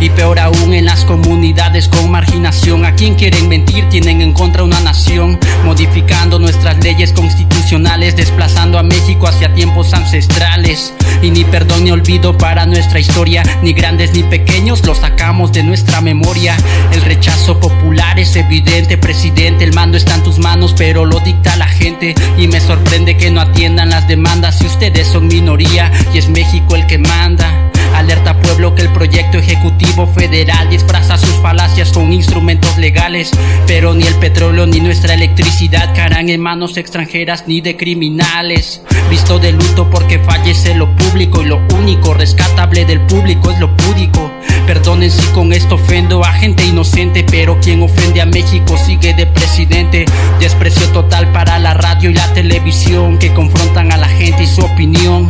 Y 0.01 0.11
peor 0.11 0.39
aún 0.39 0.75
en 0.75 0.85
las 0.85 1.05
comunidades 1.05 1.89
con 1.89 2.11
marginación. 2.11 2.85
A 2.85 2.95
quien 2.95 3.15
quieren 3.15 3.49
mentir 3.49 3.89
tienen 3.89 4.21
en 4.21 4.33
contra 4.33 4.63
una 4.63 4.79
nación, 4.81 5.39
modificando 5.65 6.39
nuestras 6.39 6.77
leyes 6.85 7.13
constitucionales, 7.13 8.15
desplazando 8.15 8.79
a 8.79 8.83
México 8.83 9.27
hacia 9.27 9.55
tiempos 9.55 9.95
ancestrales. 9.95 10.93
Y 11.23 11.31
ni 11.31 11.45
perdón 11.45 11.85
ni 11.85 11.91
olvido 11.91 12.37
para 12.37 12.67
nuestra 12.67 13.01
historia, 13.01 13.43
ni 13.63 13.73
grandes 13.73 14.13
ni 14.13 14.23
pequeños 14.23 14.85
lo 14.87 14.95
sacamos 14.95 15.53
de 15.53 15.63
nuestra 15.63 16.01
memoria. 16.01 16.57
El 16.93 17.03
rechazo 17.03 17.59
popular 17.59 18.19
es 18.19 18.37
evidente, 18.37 18.99
presidente, 18.99 19.65
el 19.65 19.73
mando 19.73 19.97
está 19.97 20.15
en 20.15 20.23
tus 20.23 20.39
manos, 20.39 20.75
pero 20.77 21.07
lo 21.07 21.21
dicta 21.21 21.57
la 21.57 21.69
gente. 21.69 22.15
Y 22.37 22.49
me 22.49 22.61
sorprende 22.61 23.17
que 23.17 23.31
no 23.31 23.41
atiendan 23.41 23.91
las 23.91 24.07
demandas 24.07 24.59
si 24.59 24.67
ustedes 24.67 25.09
son 25.09 25.27
minoría 25.29 25.91
y 26.13 26.19
es 26.19 26.29
México 26.29 26.77
el 26.77 26.87
que 26.87 26.99
manda. 26.99 27.71
Alerta 27.95 28.39
pueblo 28.43 28.75
que 28.75 28.83
el 28.83 28.93
proyecto 28.93 29.39
ejecutivo 29.39 29.86
federal 30.07 30.68
disfraza 30.68 31.16
sus 31.16 31.35
falacias 31.37 31.92
con 31.92 32.12
instrumentos 32.12 32.77
legales, 32.77 33.31
pero 33.66 33.94
ni 33.94 34.05
el 34.05 34.14
petróleo 34.16 34.66
ni 34.66 34.81
nuestra 34.81 35.14
electricidad 35.14 35.94
caerán 35.94 36.29
en 36.29 36.40
manos 36.40 36.77
extranjeras 36.77 37.44
ni 37.46 37.61
de 37.61 37.77
criminales. 37.77 38.83
Visto 39.09 39.38
de 39.38 39.53
luto 39.53 39.88
porque 39.88 40.18
fallece 40.18 40.75
lo 40.75 40.94
público 40.96 41.42
y 41.42 41.46
lo 41.46 41.62
único 41.79 42.14
rescatable 42.14 42.85
del 42.85 43.01
público 43.03 43.51
es 43.51 43.61
lo 43.61 43.75
púdico. 43.77 44.31
Perdonen 44.66 45.11
si 45.11 45.25
con 45.29 45.53
esto 45.53 45.77
ofendo 45.77 46.25
a 46.25 46.33
gente 46.33 46.64
inocente, 46.66 47.25
pero 47.25 47.59
quien 47.61 47.83
ofende 47.83 48.20
a 48.20 48.27
México 48.27 48.77
sigue 48.77 49.14
de 49.14 49.27
presidente. 49.27 50.05
Desprecio 50.40 50.88
total 50.88 51.31
para 51.33 51.59
la 51.59 51.75
radio 51.75 52.11
y 52.11 52.14
la 52.14 52.33
televisión 52.35 53.18
que 53.18 53.33
confrontan 53.33 53.92
a 53.92 53.96
la 53.96 54.09
gente 54.09 54.42
y 54.42 54.46
su 54.46 54.62
opinión. 54.62 55.29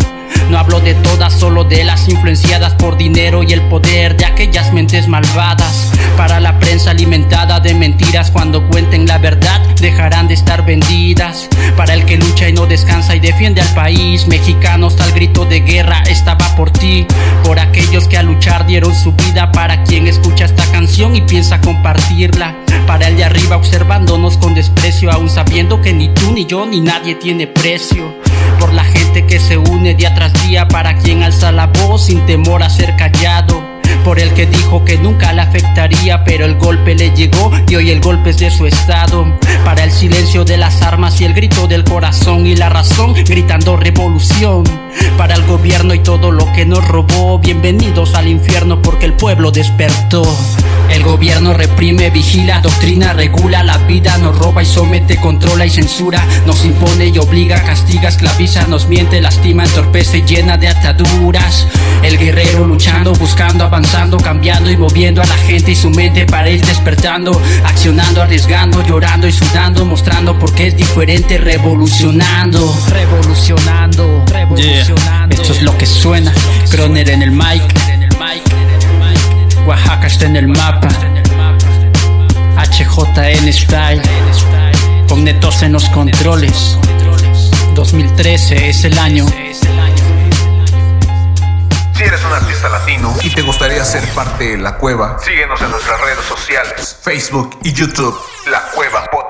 No 0.50 0.58
hablo 0.58 0.80
de 0.80 0.94
todas, 0.94 1.32
solo 1.34 1.64
de 1.64 1.84
las 1.84 2.08
influenciadas 2.08 2.74
por 2.74 2.96
dinero 2.96 3.42
y 3.42 3.52
el 3.52 3.62
poder 3.62 4.16
de 4.16 4.24
aquellas 4.24 4.72
mentes 4.72 5.08
malvadas. 5.08 5.90
Para 6.16 6.40
la 6.40 6.58
prensa 6.58 6.90
alimentada 6.90 7.60
de 7.60 7.74
mentiras, 7.74 8.30
cuando 8.30 8.66
cuenten 8.68 9.06
la 9.06 9.18
verdad, 9.18 9.60
dejarán 9.80 10.28
de 10.28 10.34
estar 10.34 10.64
vendidas. 10.64 11.48
Para 11.76 11.94
el 11.94 12.04
que 12.04 12.16
lucha 12.16 12.48
y 12.48 12.52
no 12.52 12.66
descansa 12.66 13.14
y 13.16 13.20
defiende 13.20 13.60
al 13.60 13.74
país, 13.74 14.26
mexicanos 14.26 14.98
al 15.00 15.12
grito 15.12 15.44
de 15.44 15.60
guerra, 15.60 16.02
estaba 16.08 16.54
por 16.56 16.70
ti. 16.70 17.06
Por 17.44 17.58
aquellos 17.58 18.08
que 18.08 18.16
a 18.16 18.22
luchar 18.22 18.66
dieron 18.66 18.94
su 18.94 19.12
vida, 19.12 19.52
para 19.52 19.82
quien 19.84 20.06
escucha 20.06 20.46
esta 20.46 20.64
canción 20.70 21.16
y 21.16 21.20
piensa 21.22 21.60
compartirla. 21.60 22.54
Para 22.86 23.08
el 23.08 23.16
de 23.16 23.24
arriba 23.24 23.56
observándonos 23.56 24.38
con 24.38 24.54
desprecio, 24.54 25.10
aún 25.10 25.28
sabiendo 25.28 25.80
que 25.80 25.92
ni 25.92 26.08
tú, 26.08 26.32
ni 26.32 26.46
yo, 26.46 26.66
ni 26.66 26.80
nadie 26.80 27.16
tiene 27.16 27.46
precio. 27.48 28.14
Por 28.60 28.72
la 28.72 28.84
gente 28.84 29.26
que 29.26 29.40
se 29.40 29.58
une 29.58 29.94
día 29.94 30.14
tras 30.14 30.32
día, 30.46 30.68
para 30.68 30.96
quien 30.96 31.22
alza 31.22 31.50
la 31.50 31.66
voz 31.66 32.06
sin 32.06 32.24
temor 32.26 32.62
a 32.62 32.70
ser 32.70 32.94
callado. 32.96 33.65
Por 34.06 34.20
el 34.20 34.32
que 34.34 34.46
dijo 34.46 34.84
que 34.84 34.98
nunca 34.98 35.32
le 35.32 35.42
afectaría, 35.42 36.22
pero 36.22 36.44
el 36.44 36.54
golpe 36.54 36.94
le 36.94 37.10
llegó 37.10 37.50
y 37.68 37.74
hoy 37.74 37.90
el 37.90 38.00
golpe 38.00 38.30
es 38.30 38.38
de 38.38 38.52
su 38.52 38.64
estado. 38.64 39.36
Para 39.64 39.82
el 39.82 39.90
silencio 39.90 40.44
de 40.44 40.56
las 40.56 40.80
armas 40.82 41.20
y 41.20 41.24
el 41.24 41.34
grito 41.34 41.66
del 41.66 41.82
corazón 41.82 42.46
y 42.46 42.54
la 42.54 42.68
razón 42.68 43.14
gritando 43.14 43.76
revolución. 43.76 44.62
Para 45.18 45.34
el 45.34 45.44
gobierno 45.46 45.92
y 45.92 45.98
todo 45.98 46.30
lo 46.30 46.52
que 46.52 46.64
nos 46.64 46.86
robó, 46.86 47.40
bienvenidos 47.40 48.14
al 48.14 48.28
infierno 48.28 48.80
porque 48.80 49.06
el 49.06 49.14
pueblo 49.14 49.50
despertó. 49.50 50.22
El 50.88 51.02
gobierno 51.02 51.52
reprime, 51.52 52.10
vigila, 52.10 52.60
doctrina, 52.60 53.12
regula 53.12 53.64
la 53.64 53.78
vida, 53.78 54.18
nos 54.18 54.38
roba 54.38 54.62
y 54.62 54.66
somete, 54.66 55.16
controla 55.16 55.66
y 55.66 55.70
censura, 55.70 56.24
nos 56.46 56.64
impone 56.64 57.08
y 57.08 57.18
obliga, 57.18 57.60
castiga, 57.64 58.08
esclaviza, 58.08 58.68
nos 58.68 58.86
miente, 58.86 59.20
lastima, 59.20 59.64
entorpece, 59.64 60.22
llena 60.22 60.56
de 60.56 60.68
ataduras. 60.68 61.66
El 62.06 62.18
guerrero 62.18 62.64
luchando, 62.64 63.12
buscando, 63.14 63.64
avanzando, 63.64 64.16
cambiando 64.16 64.70
y 64.70 64.76
moviendo 64.76 65.20
a 65.20 65.26
la 65.26 65.36
gente 65.38 65.72
y 65.72 65.74
su 65.74 65.90
mente 65.90 66.24
para 66.24 66.48
ir 66.48 66.64
despertando, 66.64 67.32
accionando, 67.64 68.22
arriesgando, 68.22 68.80
llorando 68.86 69.26
y 69.26 69.32
sudando, 69.32 69.84
mostrando 69.84 70.38
por 70.38 70.54
qué 70.54 70.68
es 70.68 70.76
diferente, 70.76 71.36
revolucionando, 71.36 72.72
revolucionando, 72.90 74.24
revolucionando. 74.28 75.34
Esto 75.34 75.52
es 75.52 75.62
lo 75.62 75.76
que 75.76 75.84
suena, 75.84 76.32
Croner 76.70 77.10
en 77.10 77.22
el 77.22 77.32
mic. 77.32 77.64
Oaxaca 79.66 80.06
está 80.06 80.26
en 80.26 80.36
el 80.36 80.46
mapa. 80.46 80.88
HJN 82.56 83.52
Style. 83.52 84.02
Con 85.08 85.24
netos 85.24 85.60
en 85.64 85.72
los 85.72 85.88
controles. 85.88 86.78
2013 87.74 88.68
es 88.68 88.84
el 88.84 88.96
año. 88.96 89.26
Si 91.96 92.04
eres 92.04 92.22
un 92.26 92.32
artista 92.32 92.68
latino 92.68 93.16
y 93.22 93.30
te 93.30 93.40
gustaría 93.40 93.82
ser 93.82 94.06
parte 94.10 94.50
de 94.50 94.58
La 94.58 94.76
Cueva, 94.76 95.18
síguenos 95.18 95.58
en 95.62 95.70
nuestras 95.70 95.98
redes 96.02 96.26
sociales, 96.26 96.98
Facebook 97.00 97.58
y 97.62 97.72
YouTube, 97.72 98.14
La 98.50 98.60
Cueva 98.74 99.02
Podcast. 99.10 99.25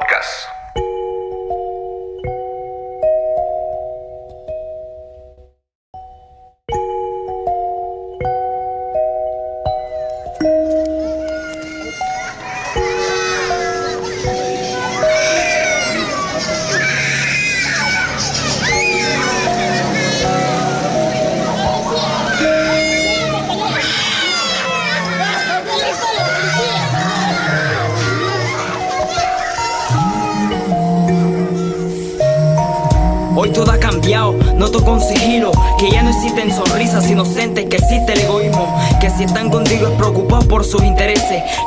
Noto 34.56 34.84
con 34.84 35.00
sigilo 35.00 35.50
Que 35.78 35.90
ya 35.90 36.02
no 36.02 36.10
existen 36.10 36.52
sonrisas 36.52 37.08
inocentes 37.10 37.66
Que 37.66 37.76
existe 37.76 38.12
el 38.12 38.20
egoísmo 38.20 38.74
Que 39.00 39.10
si 39.10 39.24
están 39.24 39.50
contigo 39.50 39.88
es 39.88 39.92
preocupado 39.94 40.46
por 40.48 40.64
sus 40.64 40.82
intereses 40.82 41.15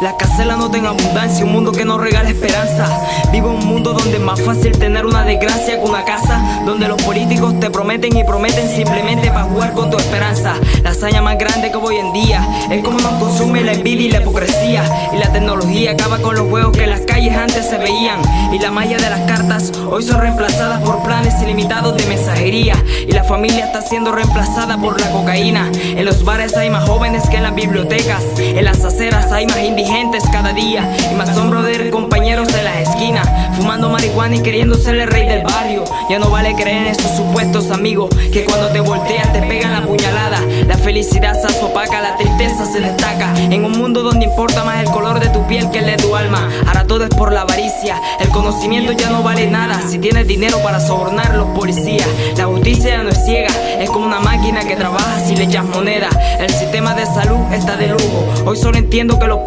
La 0.01 0.15
casela 0.15 0.55
no 0.55 0.71
tenga 0.71 0.89
abundancia 0.89 1.43
Un 1.43 1.51
mundo 1.51 1.71
que 1.71 1.83
no 1.83 1.97
regala 1.97 2.29
esperanza. 2.29 2.87
Vivo 3.31 3.49
un 3.51 3.65
mundo 3.65 3.93
donde 3.93 4.17
es 4.17 4.23
más 4.23 4.41
fácil 4.41 4.77
tener 4.77 5.05
una 5.05 5.23
desgracia 5.23 5.79
Que 5.79 5.89
una 5.89 6.05
casa. 6.05 6.61
Donde 6.65 6.87
los 6.87 7.01
políticos 7.01 7.59
te 7.59 7.69
prometen 7.69 8.15
y 8.15 8.23
prometen 8.23 8.69
Simplemente 8.69 9.29
para 9.29 9.43
jugar 9.43 9.73
con 9.73 9.89
tu 9.89 9.97
esperanza. 9.97 10.53
La 10.83 10.91
hazaña 10.91 11.21
más 11.21 11.37
grande 11.37 11.71
que 11.71 11.77
hoy 11.77 11.97
en 11.97 12.13
día 12.13 12.47
Es 12.69 12.83
como 12.83 12.99
nos 12.99 13.13
consume 13.13 13.61
la 13.61 13.73
envidia 13.73 14.07
y 14.07 14.11
la 14.11 14.21
hipocresía. 14.21 14.83
Y 15.13 15.17
la 15.17 15.31
tecnología 15.31 15.91
acaba 15.91 16.19
con 16.19 16.35
los 16.35 16.47
juegos 16.47 16.75
que 16.77 16.83
en 16.83 16.91
las 16.91 17.01
calles 17.01 17.35
antes 17.35 17.65
se 17.65 17.77
veían. 17.77 18.19
Y 18.53 18.59
la 18.59 18.71
magia 18.71 18.97
de 18.97 19.09
las 19.09 19.21
cartas 19.21 19.71
Hoy 19.89 20.03
son 20.03 20.21
reemplazadas 20.21 20.81
por 20.81 21.03
planes 21.03 21.33
ilimitados 21.41 21.97
de 21.97 22.05
mensajería. 22.05 22.75
Y 23.07 23.11
la 23.11 23.23
familia 23.23 23.65
está 23.65 23.81
siendo 23.81 24.11
reemplazada 24.11 24.77
por 24.77 24.99
la 24.99 25.11
cocaína. 25.11 25.69
En 25.73 26.05
los 26.05 26.23
bares 26.23 26.55
hay 26.55 26.69
más 26.69 26.87
jóvenes 26.87 27.29
que 27.29 27.37
en 27.37 27.43
las 27.43 27.55
bibliotecas, 27.55 28.23
en 28.37 28.63
las 28.63 28.83
aceras 28.83 29.31
hay 29.31 29.48
más 29.49 29.63
indigentes 29.63 30.23
cada 30.31 30.53
día 30.53 30.95
y 31.11 31.15
más 31.15 31.33
sombra 31.35 31.61
de 31.61 31.89
compañeros 31.89 32.47
en 32.53 32.65
las 32.65 32.89
esquinas, 32.89 33.27
fumando 33.55 33.89
marihuana 33.89 34.35
y 34.35 34.41
queriendo 34.41 34.75
ser 34.75 34.95
el 34.95 35.07
rey 35.07 35.27
del 35.27 35.43
barrio. 35.43 35.83
Ya 36.09 36.19
no 36.19 36.29
vale 36.29 36.55
creer 36.55 36.87
en 36.87 36.87
esos 36.87 37.11
supuestos 37.15 37.71
amigos 37.71 38.09
que 38.31 38.45
cuando 38.45 38.67
te 38.69 38.79
volteas 38.79 39.31
te 39.33 39.41
pegan 39.41 39.73
la 39.73 39.81
puñalada. 39.85 40.39
La 40.67 40.77
felicidad 40.77 41.33
se 41.39 41.63
opaca, 41.63 42.01
la 42.01 42.15
tristeza 42.17 42.65
se 42.65 42.79
destaca 42.79 43.33
en 43.37 43.65
un 43.65 43.77
mundo 43.77 44.03
donde 44.03 44.25
importa 44.25 44.63
más 44.63 44.81
el 44.83 44.89
color 44.89 45.19
de 45.19 45.29
tu 45.29 45.45
piel 45.47 45.69
que 45.71 45.79
el 45.79 45.85
de 45.85 45.97
tu 45.97 46.15
alma. 46.15 46.49
Ahora 46.67 46.85
todo 46.85 47.03
es 47.03 47.09
por 47.09 47.31
la 47.31 47.41
avaricia, 47.41 47.99
el 48.19 48.29
conocimiento 48.29 48.91
ya 48.93 49.09
no 49.09 49.23
vale 49.23 49.47
nada 49.47 49.81
si 49.87 49.97
tienes 49.99 50.27
dinero 50.27 50.59
para 50.63 50.79
sobornarlo 50.79 51.53
policía. 51.53 52.05
La 52.37 52.45
justicia 52.45 53.03
no 53.03 53.09
es 53.09 53.25
ciega, 53.25 53.49
es 53.79 53.89
como 53.89 54.05
una 54.05 54.19
máquina 54.19 54.61
que 54.61 54.75
trabaja 54.75 55.19
si 55.25 55.35
le 55.35 55.43
echas 55.45 55.65
moneda. 55.65 56.09
El 56.39 56.49
sistema 56.49 56.93
de 56.93 57.05
salud 57.05 57.39
está 57.51 57.75
de 57.77 57.87
lujo. 57.87 58.25
Hoy 58.45 58.57
solo 58.57 58.77
entiendo 58.77 59.19
que 59.19 59.27
los 59.27 59.38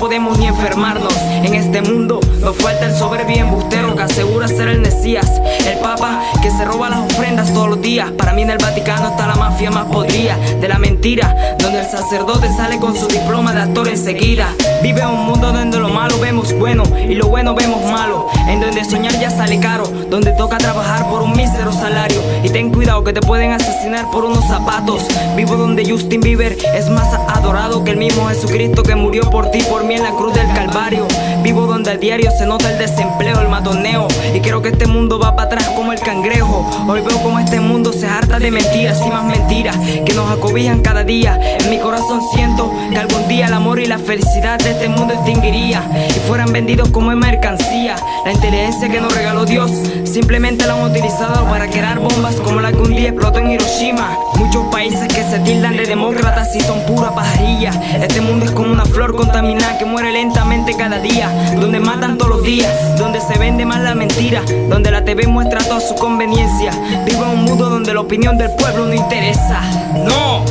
podemos 0.00 0.38
ni 0.38 0.46
enfermarnos. 0.46 1.12
En 1.44 1.54
este 1.54 1.82
mundo 1.82 2.20
nos 2.40 2.56
falta 2.56 2.86
el 2.86 2.96
soberbio 2.96 3.36
embustero 3.36 3.94
que 3.94 4.02
asegura 4.02 4.48
ser 4.48 4.68
el 4.68 4.80
Mesías. 4.80 5.30
El 5.66 5.78
Papa 5.78 6.22
que 6.40 6.50
se 6.50 6.64
roba 6.64 6.88
las 6.88 7.00
ofrendas 7.00 7.52
todos 7.52 7.68
los 7.68 7.82
días. 7.82 8.10
Para 8.12 8.32
mí 8.32 8.40
en 8.40 8.50
el 8.50 8.56
Vaticano 8.56 9.10
está 9.10 9.26
la 9.26 9.34
mafia 9.34 9.70
más 9.70 9.84
podrida 9.84 10.38
de 10.58 10.68
la 10.68 10.78
mentira, 10.78 11.56
donde 11.58 11.80
el 11.80 11.86
sacerdote 11.86 12.48
sale 12.48 12.78
con 12.78 12.96
su 12.96 13.06
diploma 13.08 13.52
de 13.52 13.60
actor 13.60 13.88
enseguida. 13.88 14.48
Vive 14.82 15.04
un 15.06 15.26
mundo 15.26 15.52
donde 15.52 15.78
lo 15.78 15.90
malo 15.90 16.18
vemos 16.18 16.54
bueno 16.54 16.82
y 16.96 17.14
lo 17.14 17.28
bueno 17.28 17.54
vemos 17.54 17.84
malo. 17.92 18.28
En 18.48 18.60
donde 18.60 18.84
soñar 18.86 19.12
ya 19.20 19.30
sale 19.30 19.60
caro, 19.60 19.84
donde 20.08 20.32
toca 20.32 20.56
trabajar 20.56 21.10
por 21.10 21.20
un 21.20 21.32
mísero 21.32 21.72
salario. 21.72 22.22
Y 22.42 22.48
ten 22.48 22.70
cuidado 22.72 23.04
que 23.04 23.12
te 23.12 23.20
pueden 23.20 23.52
asesinar 23.52 24.10
por 24.10 24.24
unos 24.24 24.46
zapatos. 24.48 25.06
Vivo 25.36 25.56
donde 25.56 25.88
Justin 25.88 26.22
Bieber 26.22 26.56
es 26.74 26.88
más 26.88 27.12
adorado 27.28 27.84
que 27.84 27.90
el 27.90 27.98
mismo 27.98 28.28
Jesucristo 28.28 28.82
que 28.82 28.94
murió 28.94 29.28
por 29.28 29.50
ti, 29.50 29.60
por 29.68 29.84
mí 29.84 29.89
en 29.94 30.02
la 30.02 30.10
cruz 30.10 30.34
del 30.34 30.46
Calvario. 30.48 31.06
Vivo 31.42 31.66
donde 31.66 31.90
a 31.90 31.96
diario 31.96 32.30
se 32.30 32.46
nota 32.46 32.70
el 32.70 32.78
desempleo, 32.78 33.40
el 33.40 33.48
matoneo. 33.48 34.06
Y 34.34 34.40
creo 34.40 34.62
que 34.62 34.68
este 34.68 34.86
mundo 34.86 35.18
va 35.18 35.34
para 35.34 35.46
atrás 35.46 35.68
como 35.74 35.92
el 35.92 36.00
cangrejo. 36.00 36.66
Hoy 36.88 37.00
veo 37.00 37.22
como 37.22 37.38
este 37.38 37.60
mundo 37.60 37.92
se 37.92 38.06
harta 38.06 38.38
de 38.38 38.50
mentiras 38.50 39.00
y 39.04 39.10
más 39.10 39.24
mentiras 39.24 39.76
que 39.76 40.12
nos 40.14 40.30
acobijan 40.30 40.82
cada 40.82 41.02
día. 41.02 41.38
En 41.58 41.70
mi 41.70 41.78
corazón 41.78 42.20
siento 42.34 42.72
que 42.90 42.98
algún 42.98 43.26
día 43.28 43.46
el 43.46 43.54
amor 43.54 43.80
y 43.80 43.86
la 43.86 43.98
felicidad 43.98 44.58
de 44.58 44.70
este 44.70 44.88
mundo 44.88 45.14
extinguiría 45.14 45.82
y 46.08 46.20
fueran 46.20 46.52
vendidos 46.52 46.90
como 46.90 47.10
mercancía. 47.16 47.96
La 48.24 48.32
inteligencia 48.32 48.88
que 48.88 49.00
nos 49.00 49.14
regaló 49.14 49.44
Dios 49.44 49.70
simplemente 50.04 50.66
la 50.66 50.74
han 50.74 50.90
utilizado 50.90 51.44
para 51.46 51.68
crear 51.68 51.98
bombas 51.98 52.36
como 52.36 52.60
la 52.60 52.70
que 52.70 52.78
un 52.78 52.94
día 52.94 53.08
explotó 53.08 53.38
en 53.38 53.52
Hiroshima. 53.52 54.16
Muchos 54.40 54.64
países 54.72 55.06
que 55.06 55.22
se 55.22 55.38
tildan 55.40 55.76
de 55.76 55.84
demócratas 55.84 56.56
y 56.56 56.60
son 56.60 56.80
pura 56.86 57.14
pajarilla. 57.14 57.70
Este 58.02 58.22
mundo 58.22 58.46
es 58.46 58.50
como 58.52 58.72
una 58.72 58.86
flor 58.86 59.14
contaminada 59.14 59.76
que 59.76 59.84
muere 59.84 60.10
lentamente 60.10 60.74
cada 60.76 60.98
día. 60.98 61.28
Donde 61.60 61.78
matan 61.78 62.16
todos 62.16 62.30
los 62.36 62.42
días, 62.42 62.96
donde 62.96 63.20
se 63.20 63.38
vende 63.38 63.66
más 63.66 63.80
la 63.80 63.94
mentira, 63.94 64.42
donde 64.70 64.90
la 64.90 65.04
TV 65.04 65.26
muestra 65.26 65.62
toda 65.62 65.80
su 65.80 65.94
conveniencia. 65.94 66.72
Vivo 67.04 67.24
en 67.24 67.30
un 67.38 67.44
mundo 67.44 67.68
donde 67.68 67.92
la 67.92 68.00
opinión 68.00 68.38
del 68.38 68.50
pueblo 68.52 68.86
no 68.86 68.94
interesa. 68.94 69.60
No, 69.94 70.42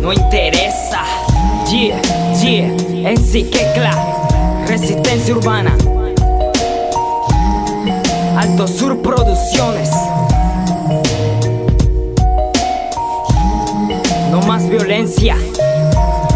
no 0.00 0.12
interesa. 0.12 1.02
Yeah, 1.68 2.00
yeah, 2.40 3.10
en 3.10 3.18
sí 3.18 3.50
que. 3.50 3.64
Resistencia 4.68 5.34
urbana. 5.34 5.74
Alto 8.36 8.66
Sur 8.66 9.02
Producciones. 9.02 9.90
Violencia, 14.68 15.36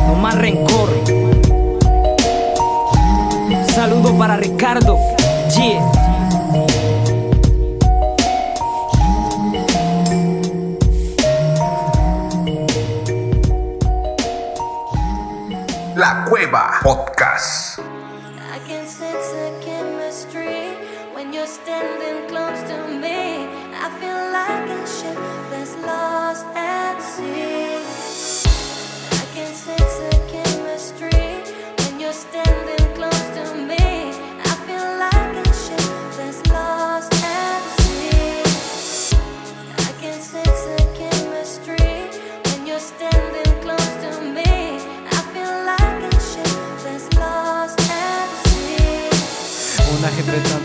no 0.06 0.14
más 0.14 0.34
rencor. 0.36 0.88
Saludo 3.74 4.16
para 4.18 4.36
Ricardo. 4.36 4.98
La 15.94 16.24
Cueva 16.28 16.70
Podcast. 16.82 17.67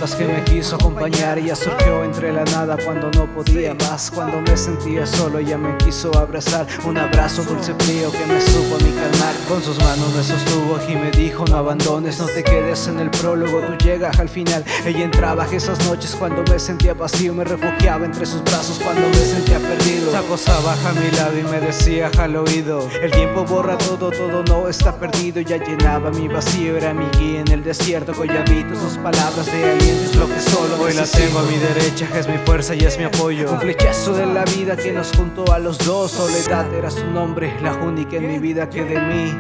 Tantas 0.04 0.16
que 0.16 0.26
me 0.26 0.44
quiso 0.44 0.76
acompañar. 0.76 1.38
Ella 1.38 1.56
surgió 1.56 2.04
entre 2.04 2.32
la 2.32 2.44
nada 2.46 2.78
cuando 2.84 3.10
no 3.12 3.26
podía 3.34 3.74
más. 3.74 4.12
Cuando 4.12 4.42
me 4.42 4.58
sentía 4.58 5.06
solo, 5.06 5.40
ella 5.40 5.58
me 5.58 5.78
quiso 5.78 6.16
abrazar. 6.18 6.68
Un 6.86 6.98
abrazo 6.98 7.44
dulce 7.44 7.74
frío 7.76 8.12
que 8.12 8.26
me 8.26 8.42
supo 8.42 8.76
a 8.76 8.80
mi 8.80 8.92
calmar. 8.92 9.34
Con 9.48 9.62
sus 9.62 9.78
manos 9.80 10.14
me 10.16 10.24
sostuvo 10.24 10.78
y 10.90 10.96
me 10.96 11.12
dijo: 11.12 11.46
No 11.46 11.58
abandones, 11.58 12.20
no 12.20 12.26
te 12.26 12.44
quedes 12.44 12.88
en 12.88 13.00
el 13.00 13.10
prólogo. 13.10 13.62
Tú 13.62 13.78
llegas 13.84 14.20
al 14.20 14.30
final. 14.30 14.64
Ella 14.86 15.06
entraba 15.06 15.46
esas 15.52 15.84
noches 15.86 16.16
cuando 16.18 16.44
me 16.52 16.60
sentía 16.60 16.94
vacío. 16.94 17.34
Me 17.34 17.44
refugiaba 17.44 18.06
entre 18.06 18.26
sus 18.26 18.44
brazos 18.44 18.80
cuando 18.84 19.08
me 19.08 19.16
sentía 19.16 19.60
perdido. 19.60 20.12
Se 20.12 20.18
acostaba 20.18 20.74
a 20.74 20.94
mi 20.94 21.12
lado 21.12 21.40
y 21.40 21.44
me 21.44 21.60
decía 21.60 22.12
al 22.18 22.36
oído: 22.36 22.88
El 23.02 23.12
tiempo 23.12 23.46
borra 23.46 23.78
todo, 23.78 24.12
todo 24.12 24.44
no 24.44 24.68
está 24.68 24.98
perdido. 25.00 25.42
Ya 25.42 25.58
llenaba 25.58 26.10
mi 26.12 26.28
vacío, 26.28 26.78
era 26.78 26.94
mi 26.94 27.06
guía 27.18 27.42
en 27.42 27.52
el 27.52 27.64
desierto. 27.64 28.14
Hoy 28.20 28.30
habito 28.30 28.76
sus 28.76 28.98
palabras 28.98 29.46
de 29.46 29.72
aliento, 29.72 29.93
lo 30.18 30.28
que 30.28 30.40
solo 30.40 30.82
Hoy 30.82 30.94
la 30.94 31.04
tengo 31.06 31.40
a 31.40 31.44
mi 31.44 31.58
derecha, 31.58 32.08
es 32.18 32.28
mi 32.28 32.38
fuerza 32.38 32.76
y 32.76 32.80
es 32.80 32.98
mi 32.98 33.04
apoyo. 33.04 33.52
Un 33.52 33.60
flechazo 33.60 34.14
de 34.14 34.26
la 34.26 34.44
vida 34.46 34.76
que 34.76 34.92
nos 34.92 35.12
juntó 35.16 35.52
a 35.52 35.60
los 35.60 35.78
dos. 35.80 36.12
Soledad 36.12 36.74
era 36.74 36.90
su 36.90 37.06
nombre, 37.08 37.54
la 37.62 37.74
única 37.74 38.18
en 38.18 38.28
mi 38.28 38.40
vida 38.40 38.70
que 38.70 38.84
de 38.84 39.00
mí 39.00 39.32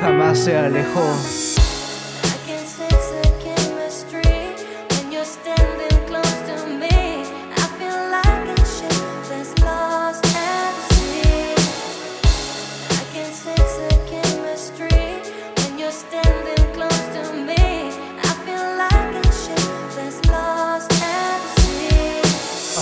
jamás 0.00 0.38
se 0.38 0.56
alejó. 0.56 1.59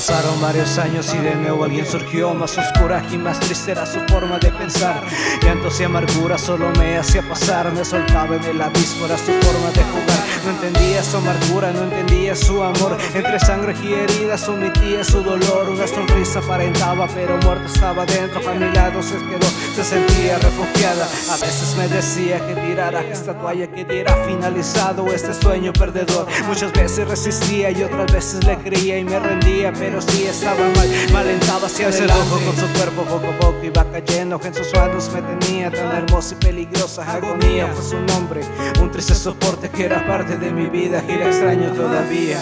Pasaron 0.09 0.41
varios 0.41 0.79
años 0.79 1.13
y 1.15 1.19
de 1.19 1.35
nuevo 1.35 1.65
alguien 1.65 1.85
surgió 1.85 2.33
Más 2.33 2.57
oscura 2.57 3.05
y 3.13 3.19
más 3.19 3.39
triste 3.41 3.73
era 3.73 3.85
su 3.85 4.01
forma 4.09 4.39
de 4.39 4.51
pensar. 4.51 5.03
Llantos 5.43 5.79
y 5.81 5.85
amargura 5.85 6.39
solo 6.39 6.71
me 6.79 6.97
hacía 6.97 7.21
pasar 7.29 7.71
Me 7.73 7.85
soltaba 7.85 8.37
en 8.37 8.45
el 8.45 8.63
abismo, 8.63 9.05
era 9.05 9.19
su 9.19 9.33
forma 9.33 9.71
de 9.71 9.83
jugar. 9.85 10.19
No 10.47 10.51
entendía 10.53 11.03
su 11.05 11.19
amargura, 11.19 11.73
no 11.73 11.83
entendía 11.83 12.35
su 12.35 12.63
amor. 12.63 12.97
Entre 13.13 13.39
sangre 13.39 13.75
y 13.83 13.93
heridas 13.93 14.49
omitía 14.49 15.05
su 15.05 15.23
dolor. 15.23 15.69
Una 15.69 15.87
sonrisa 15.87 16.39
aparentaba 16.39 17.07
pero 17.09 17.37
muerto 17.43 17.67
estaba 17.67 18.07
dentro. 18.07 18.41
A 18.49 18.55
mi 18.55 18.73
lado 18.73 19.03
se 19.03 19.17
quedó, 19.19 19.47
se 19.75 19.85
sentía 19.85 20.39
refugiada. 20.39 21.05
A 21.05 21.37
veces 21.37 21.77
me 21.77 21.87
decía 21.87 22.41
que 22.47 22.55
tirara 22.55 23.03
esta 23.03 23.39
toalla 23.39 23.67
Que 23.67 23.85
diera 23.85 24.15
finalizado 24.25 25.07
este 25.09 25.35
sueño 25.35 25.75
perdedor. 25.75 26.27
Muchas 26.47 26.73
veces 26.73 27.07
resistía 27.07 27.71
y 27.71 27.83
otras 27.83 28.11
veces 28.11 28.45
le 28.45 28.57
creía 28.57 28.99
y 28.99 29.05
me 29.05 29.19
rendía 29.19 29.71
pero 29.75 29.98
si 30.01 30.25
estaba 30.25 30.69
mal, 30.77 30.89
malentado 31.13 31.67
hacia 31.67 31.89
Ese 31.89 32.05
adelante. 32.05 32.45
con 32.45 32.57
su 32.57 32.73
cuerpo 32.75 33.03
poco 33.05 33.29
a 33.29 33.39
poco 33.39 33.65
iba 33.65 33.85
cayendo, 33.91 34.41
en 34.43 34.55
sus 34.55 34.73
manos 34.75 35.11
me 35.13 35.23
tenía 35.23 35.71
tan 35.71 35.95
hermosa 35.97 36.35
y 36.35 36.45
peligrosa 36.45 37.11
agonía. 37.11 37.67
Fue 37.69 37.85
su 37.85 38.01
nombre, 38.01 38.43
un 38.81 38.91
triste 38.91 39.15
soporte 39.15 39.69
que 39.71 39.85
era 39.87 40.07
parte 40.07 40.37
de 40.37 40.51
mi 40.51 40.67
vida 40.67 41.03
y 41.09 41.17
la 41.17 41.27
extraño 41.27 41.73
todavía. 41.73 42.39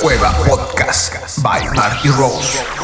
Cueva 0.00 0.30
Podcast 0.46 1.42
by 1.42 1.66
Marky 1.74 2.08
Rose. 2.10 2.77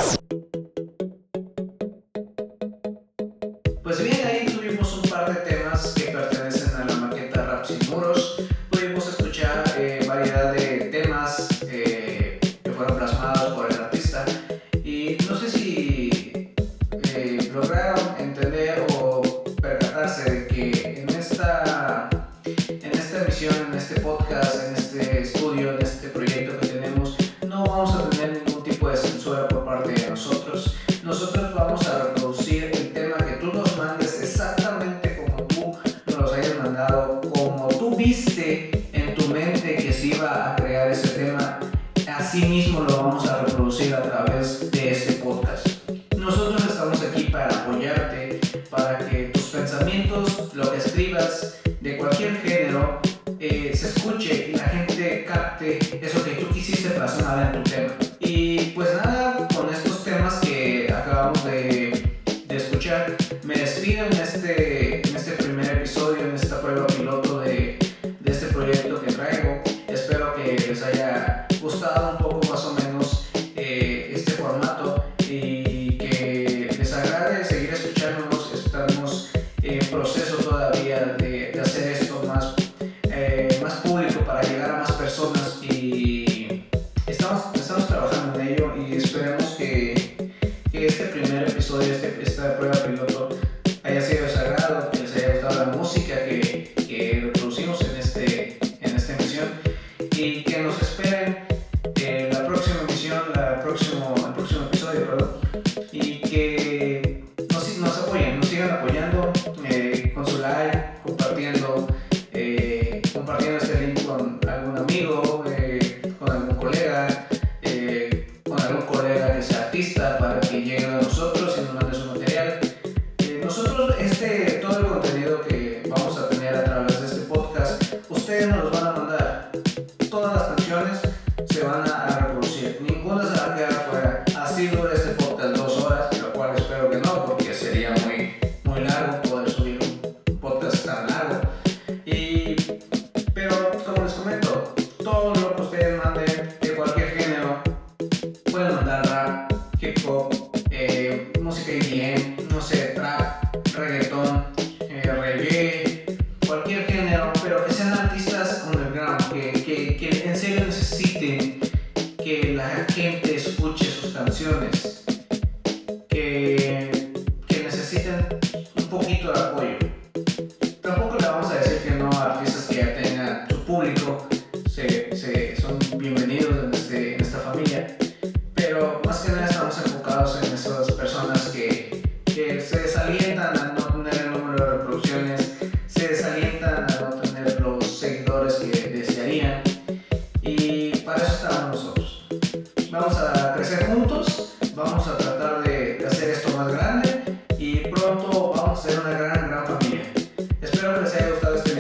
A 43.95 44.03
través 44.03 44.71
de 44.71 44.91
este 44.91 45.14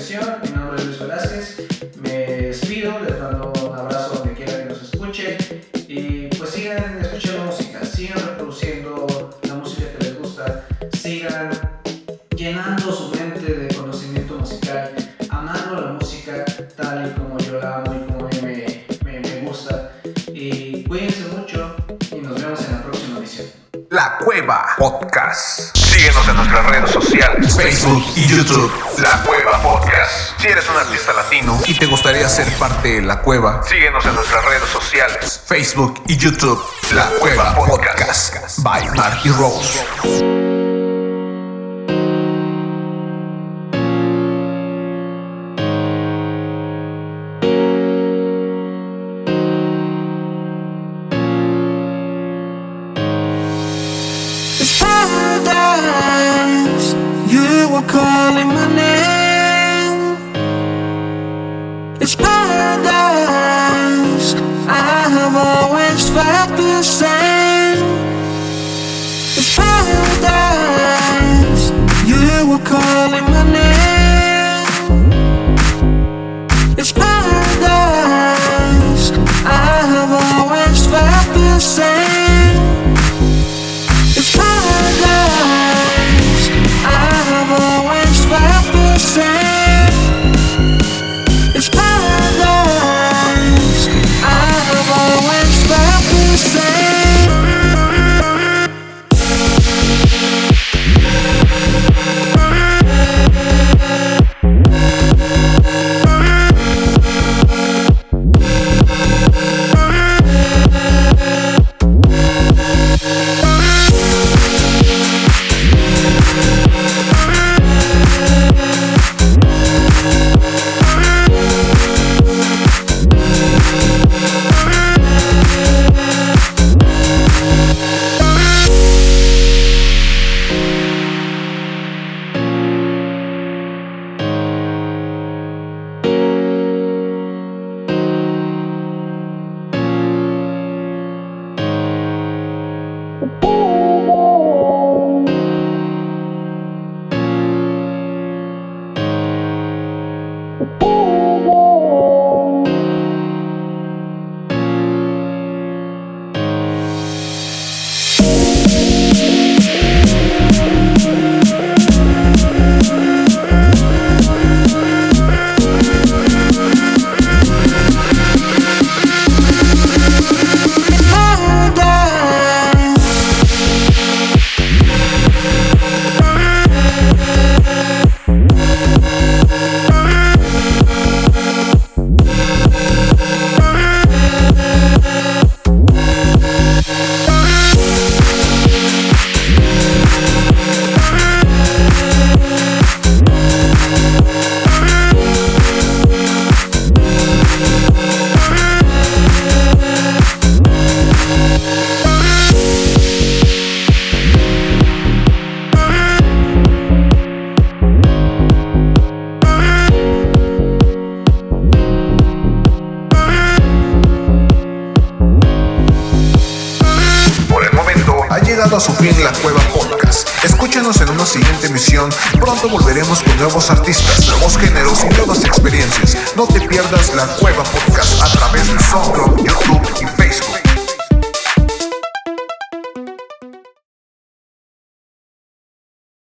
Mi 0.07 0.51
nombre 0.51 0.77
es 0.77 0.85
Luis 0.85 0.99
Velázquez. 0.99 1.57
Me 2.03 2.11
despido, 2.11 2.99
les 3.01 3.19
mando 3.19 3.51
un 3.63 3.75
abrazo 3.75 4.17
donde 4.17 4.35
quiera 4.35 4.59
que 4.59 4.65
nos 4.67 4.83
escuchen 4.83 5.39
y 5.89 6.27
pues 6.27 6.51
sigan 6.51 6.99
escuchando 7.01 7.45
música, 7.45 7.83
sigan 7.87 8.19
reproduciendo 8.19 9.07
la 9.45 9.55
música 9.55 9.87
que 9.97 10.05
les 10.05 10.19
gusta, 10.19 10.67
sigan 10.93 11.51
llenando 12.37 12.93
su 12.93 13.13
mente 13.17 13.51
de 13.51 13.75
conocimiento 13.75 14.35
musical, 14.35 14.93
amando 15.31 15.81
la 15.81 15.93
música 15.93 16.45
tal 16.77 17.07
y 17.07 17.19
como 17.19 17.39
yo 17.39 17.59
la 17.59 17.77
amo 17.77 17.95
y 17.95 18.13
como 18.13 18.27
a 18.27 18.29
mí 18.29 18.41
me, 18.43 19.21
me, 19.21 19.41
gusta. 19.41 19.91
Y 20.35 20.85
cuídense 20.85 21.29
mucho 21.35 21.77
y 22.13 22.17
nos 22.17 22.43
vemos 22.43 22.61
en 22.61 22.73
la 22.73 22.83
próxima 22.83 23.17
emisión. 23.17 23.47
La 23.89 24.19
Cueva 24.19 24.67
Podcast. 24.77 25.75
Síguenos 25.75 26.29
en 26.29 26.37
nuestras 26.37 26.67
redes 26.67 26.91
sociales, 26.91 27.57
Facebook 27.57 28.05
y 28.17 28.27
YouTube. 28.27 28.71
La 28.99 29.23
Cueva. 29.23 29.64
Si 30.45 30.51
eres 30.51 30.69
un 30.69 30.77
artista 30.77 31.15
latino 31.15 31.59
y 31.67 31.73
te 31.73 31.87
gustaría 31.87 32.29
ser 32.29 32.47
parte 32.59 32.97
de 32.97 33.01
La 33.01 33.23
Cueva, 33.23 33.63
síguenos 33.63 34.05
en 34.05 34.15
nuestras 34.15 34.45
redes 34.45 34.69
sociales, 34.69 35.41
Facebook 35.47 36.03
y 36.07 36.19
YouTube. 36.19 36.63
La 36.93 37.07
Cueva 37.19 37.55
Podcast. 37.55 38.59
By 38.59 38.91
Marky 38.91 39.31
Rose. 39.31 40.34